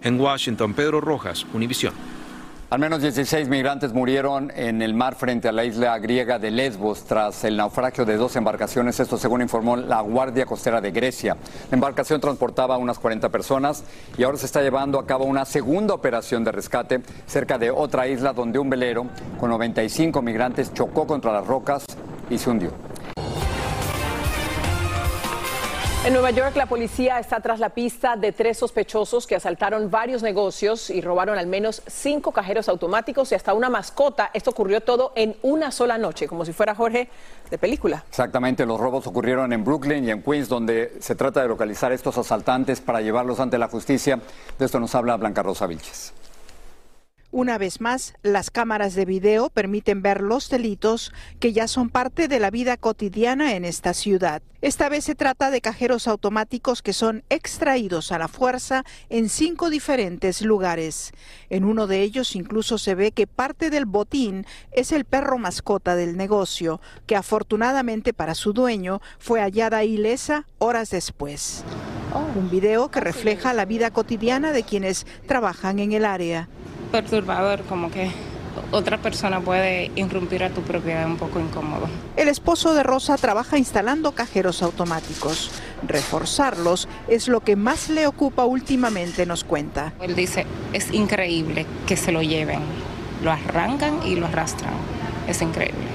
En 0.03 0.21
Washington, 0.21 0.75
Pedro 0.75 1.01
Rojas, 1.01 1.47
Univisión. 1.53 2.22
Al 2.73 2.79
menos 2.79 3.03
16 3.03 3.51
migrantes 3.51 3.93
murieron 3.93 4.51
en 4.57 4.81
el 4.81 4.95
mar 4.95 5.15
frente 5.15 5.47
a 5.47 5.53
la 5.53 5.63
isla 5.63 5.99
griega 5.99 6.39
de 6.39 6.51
Lesbos 6.51 7.05
tras 7.05 7.45
el 7.45 7.59
naufragio 7.59 8.07
de 8.07 8.17
dos 8.17 8.35
embarcaciones, 8.35 8.99
esto 8.99 9.19
según 9.19 9.43
informó 9.43 9.77
la 9.77 10.01
Guardia 10.01 10.47
Costera 10.47 10.81
de 10.81 10.91
Grecia. 10.91 11.37
La 11.71 11.75
embarcación 11.75 12.19
transportaba 12.19 12.77
a 12.77 12.79
unas 12.79 12.99
40 12.99 13.29
personas 13.29 13.85
y 14.17 14.23
ahora 14.23 14.39
se 14.39 14.47
está 14.47 14.63
llevando 14.63 14.99
a 14.99 15.05
cabo 15.05 15.27
una 15.27 15.45
segunda 15.45 15.93
operación 15.93 16.45
de 16.45 16.53
rescate 16.53 17.03
cerca 17.27 17.59
de 17.59 17.71
otra 17.71 18.09
isla 18.09 18.33
donde 18.33 18.59
un 18.59 18.71
velero 18.71 19.05
con 19.39 19.51
95 19.51 20.23
migrantes 20.23 20.73
chocó 20.73 21.07
contra 21.07 21.31
las 21.31 21.47
rocas 21.47 21.85
y 22.31 22.39
se 22.39 22.49
hundió. 22.49 22.71
En 26.05 26.15
Nueva 26.15 26.33
York, 26.33 26.57
la 26.57 26.67
policía 26.67 27.21
está 27.21 27.39
tras 27.39 27.61
la 27.61 27.69
pista 27.69 28.17
de 28.17 28.33
tres 28.33 28.59
sospechosos 28.59 29.25
que 29.25 29.37
asaltaron 29.37 29.89
varios 29.89 30.21
negocios 30.21 30.91
y 30.91 31.01
robaron 31.01 31.39
al 31.39 31.47
menos 31.47 31.81
cinco 31.87 32.33
cajeros 32.33 32.69
automáticos 32.69 33.31
y 33.31 33.37
hasta 33.37 33.55
una 33.55 33.71
mascota. 33.71 34.31
Esto 34.35 34.51
ocurrió 34.51 34.81
todo 34.81 35.13
en 35.15 35.37
una 35.43 35.71
sola 35.71 35.99
noche, 35.99 36.27
como 36.27 36.45
si 36.45 36.53
fuera 36.53 36.75
Jorge 36.75 37.09
de 37.49 37.57
película. 37.57 38.03
Exactamente, 38.09 38.67
los 38.67 38.81
robos 38.81 39.07
ocurrieron 39.07 39.53
en 39.53 39.63
Brooklyn 39.63 40.05
y 40.05 40.11
en 40.11 40.25
Queens, 40.25 40.49
donde 40.49 40.97
se 40.99 41.15
trata 41.15 41.41
de 41.41 41.47
localizar 41.47 41.93
estos 41.93 42.19
asaltantes 42.19 42.81
para 42.81 43.01
llevarlos 43.01 43.39
ante 43.39 43.57
la 43.57 43.69
justicia. 43.69 44.19
De 44.59 44.65
esto 44.65 44.81
nos 44.81 44.97
habla 44.97 45.17
Blanca 45.17 45.45
Rosa 45.45 45.69
Vilches. 45.69 46.13
Una 47.35 47.57
vez 47.57 47.81
más, 47.81 48.13
las 48.23 48.51
cámaras 48.51 48.95
de 48.95 49.07
video 49.07 49.49
permiten 49.49 50.03
ver 50.03 50.21
los 50.21 50.51
delitos 50.51 51.15
que 51.41 51.55
ya 51.55 51.67
son 51.67 51.89
parte 51.89 52.29
de 52.29 52.39
la 52.39 52.51
vida 52.51 52.77
cotidiana 52.77 53.55
en 53.55 53.65
esta 53.65 53.95
ciudad. 53.95 54.43
Esta 54.61 54.91
vez 54.91 55.05
se 55.05 55.15
trata 55.15 55.51
de 55.51 55.63
cajeros 55.63 56.09
automáticos 56.09 56.83
que 56.83 56.93
son 56.93 57.25
extraídos 57.31 58.13
a 58.13 58.19
la 58.19 58.29
fuerza 58.29 58.85
en 59.09 59.31
cinco 59.31 59.71
diferentes 59.71 60.43
lugares. 60.43 61.13
En 61.49 61.65
uno 61.65 61.87
de 61.87 62.03
ellos 62.03 62.37
incluso 62.37 62.77
se 62.77 62.95
ve 62.95 63.13
que 63.13 63.27
parte 63.27 63.71
del 63.71 63.87
botín 63.87 64.45
es 64.71 64.93
el 64.93 65.07
perro 65.07 65.39
mascota 65.39 65.97
del 65.97 66.19
negocio, 66.19 66.83
que 67.07 67.17
afortunadamente 67.17 68.13
para 68.13 68.35
su 68.35 68.53
dueño 68.53 69.01
fue 69.19 69.41
hallada 69.41 69.85
ilesa 69.85 70.47
horas 70.59 70.91
después. 70.91 71.65
Un 72.37 72.51
video 72.51 72.91
que 72.91 73.01
refleja 73.01 73.55
la 73.55 73.65
vida 73.65 73.91
cotidiana 73.91 74.53
de 74.53 74.65
quienes 74.65 75.07
trabajan 75.27 75.79
en 75.79 75.93
el 75.93 76.05
área 76.05 76.51
perturbador, 76.93 77.63
como 77.63 77.91
que 77.91 78.11
otra 78.71 78.99
persona 78.99 79.41
puede 79.41 79.91
irrumpir 79.97 80.45
a 80.45 80.51
tu 80.51 80.61
propiedad 80.61 81.07
un 81.07 81.17
poco 81.17 81.41
incómodo. 81.41 81.89
El 82.17 82.29
esposo 82.29 82.75
de 82.75 82.83
Rosa 82.83 83.17
trabaja 83.17 83.59
instalando 83.59 84.13
cajeros 84.13 84.63
automáticos. 84.63 85.51
Reforzarlos 85.87 86.89
es 87.09 87.29
lo 87.29 87.41
que 87.41 87.57
más 87.57 87.89
le 87.89 88.07
ocupa 88.07 88.45
últimamente, 88.45 89.27
nos 89.27 89.43
cuenta. 89.43 89.93
Él 90.01 90.15
dice, 90.15 90.47
es 90.73 90.93
increíble 90.93 91.67
que 91.87 91.97
se 91.97 92.13
lo 92.13 92.23
lleven, 92.23 92.61
lo 93.25 93.33
arrancan 93.33 94.01
y 94.07 94.17
lo 94.17 94.27
arrastran. 94.27 94.75
Es 95.27 95.41
increíble. 95.43 95.92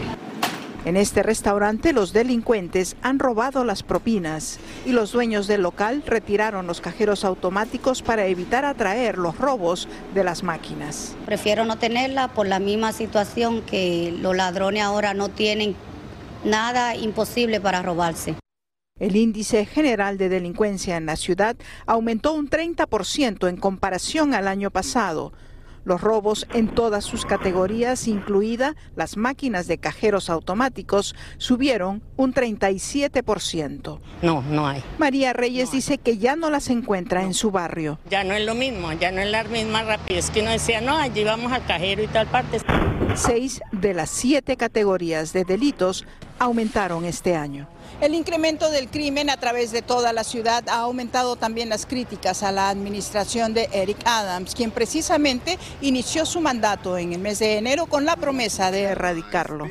En 0.87 0.95
este 0.95 1.21
restaurante 1.21 1.91
los 1.91 2.13
delincuentes 2.13 2.95
han 3.01 3.19
robado 3.19 3.65
las 3.65 3.83
propinas 3.83 4.57
y 4.85 4.93
los 4.93 5.11
dueños 5.11 5.45
del 5.45 5.61
local 5.61 6.01
retiraron 6.05 6.65
los 6.65 6.79
cajeros 6.79 7.25
automáticos 7.25 8.01
para 8.01 8.25
evitar 8.27 8.63
atraer 8.63 9.17
los 9.17 9.37
robos 9.37 9.89
de 10.13 10.23
las 10.23 10.43
máquinas. 10.43 11.13
Prefiero 11.25 11.65
no 11.65 11.77
tenerla 11.77 12.29
por 12.29 12.47
la 12.47 12.59
misma 12.59 12.93
situación 12.93 13.63
que 13.63 14.17
los 14.21 14.33
ladrones 14.33 14.81
ahora 14.81 15.13
no 15.13 15.27
tienen 15.27 15.75
nada 16.45 16.95
imposible 16.95 17.59
para 17.59 17.81
robarse. 17.81 18.35
El 18.97 19.17
índice 19.17 19.65
general 19.65 20.17
de 20.17 20.29
delincuencia 20.29 20.95
en 20.95 21.07
la 21.07 21.17
ciudad 21.17 21.57
aumentó 21.85 22.31
un 22.31 22.49
30% 22.49 23.49
en 23.49 23.57
comparación 23.57 24.33
al 24.33 24.47
año 24.47 24.71
pasado. 24.71 25.33
Los 25.87 26.01
robos 26.01 26.45
en 26.53 26.67
todas 26.67 27.05
sus 27.05 27.25
categorías, 27.25 28.09
incluida 28.09 28.75
las 28.97 29.15
máquinas 29.15 29.67
de 29.67 29.77
cajeros 29.77 30.29
automáticos, 30.29 31.15
subieron 31.37 32.03
un 32.17 32.33
37%. 32.33 34.01
No, 34.21 34.41
no 34.41 34.67
hay. 34.67 34.83
María 34.97 35.31
Reyes 35.31 35.71
dice 35.71 35.97
que 35.97 36.17
ya 36.17 36.35
no 36.35 36.49
las 36.49 36.69
encuentra 36.69 37.23
en 37.23 37.33
su 37.33 37.51
barrio. 37.51 37.99
Ya 38.09 38.25
no 38.25 38.33
es 38.33 38.45
lo 38.45 38.53
mismo, 38.53 38.91
ya 38.91 39.11
no 39.13 39.21
es 39.21 39.31
la 39.31 39.45
misma 39.45 39.83
rapidez 39.83 40.29
que 40.29 40.41
uno 40.41 40.51
decía, 40.51 40.81
no, 40.81 40.97
allí 40.97 41.23
vamos 41.23 41.53
al 41.53 41.65
cajero 41.65 42.03
y 42.03 42.07
tal 42.07 42.27
parte. 42.27 42.59
Seis 43.15 43.61
de 43.71 43.93
las 43.93 44.09
siete 44.09 44.57
categorías 44.57 45.31
de 45.31 45.45
delitos 45.45 46.05
aumentaron 46.37 47.05
este 47.05 47.37
año. 47.37 47.69
El 47.99 48.13
incremento 48.13 48.69
del 48.69 48.89
crimen 48.89 49.31
a 49.31 49.37
través 49.37 49.71
de 49.71 49.81
toda 49.81 50.13
la 50.13 50.23
ciudad 50.23 50.63
ha 50.69 50.81
aumentado 50.81 51.35
también 51.35 51.67
las 51.67 51.87
críticas 51.87 52.43
a 52.43 52.51
la 52.51 52.69
administración 52.69 53.55
de 53.55 53.69
Eric 53.73 53.97
Adams, 54.05 54.53
quien 54.53 54.69
precisamente 54.69 55.57
inició 55.81 56.27
su 56.27 56.39
mandato 56.39 56.99
en 56.99 57.13
el 57.13 57.19
mes 57.19 57.39
de 57.39 57.57
enero 57.57 57.87
con 57.87 58.05
la 58.05 58.15
promesa 58.15 58.69
de 58.69 58.83
erradicarlo. 58.83 59.65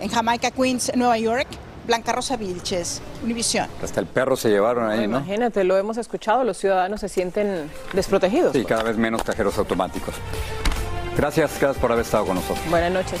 En 0.00 0.08
Jamaica, 0.08 0.50
Queens, 0.50 0.92
Nueva 0.96 1.18
York, 1.18 1.46
Blanca 1.86 2.12
Rosa 2.12 2.38
Vilches, 2.38 3.02
Univisión. 3.22 3.68
Hasta 3.82 4.00
el 4.00 4.06
perro 4.06 4.36
se 4.36 4.48
llevaron 4.48 4.88
ahí, 4.88 5.06
¿no? 5.06 5.18
Imagínate, 5.18 5.62
lo 5.62 5.76
hemos 5.76 5.98
escuchado, 5.98 6.42
los 6.42 6.56
ciudadanos 6.56 7.00
se 7.00 7.10
sienten 7.10 7.70
desprotegidos. 7.92 8.54
Sí, 8.54 8.64
cada 8.64 8.82
vez 8.82 8.96
menos 8.96 9.22
cajeros 9.22 9.58
automáticos. 9.58 10.14
Gracias, 11.18 11.50
gracias 11.60 11.80
por 11.80 11.92
haber 11.92 12.04
estado 12.04 12.24
con 12.24 12.36
nosotros. 12.36 12.64
Buenas 12.70 12.92
noches. 12.92 13.20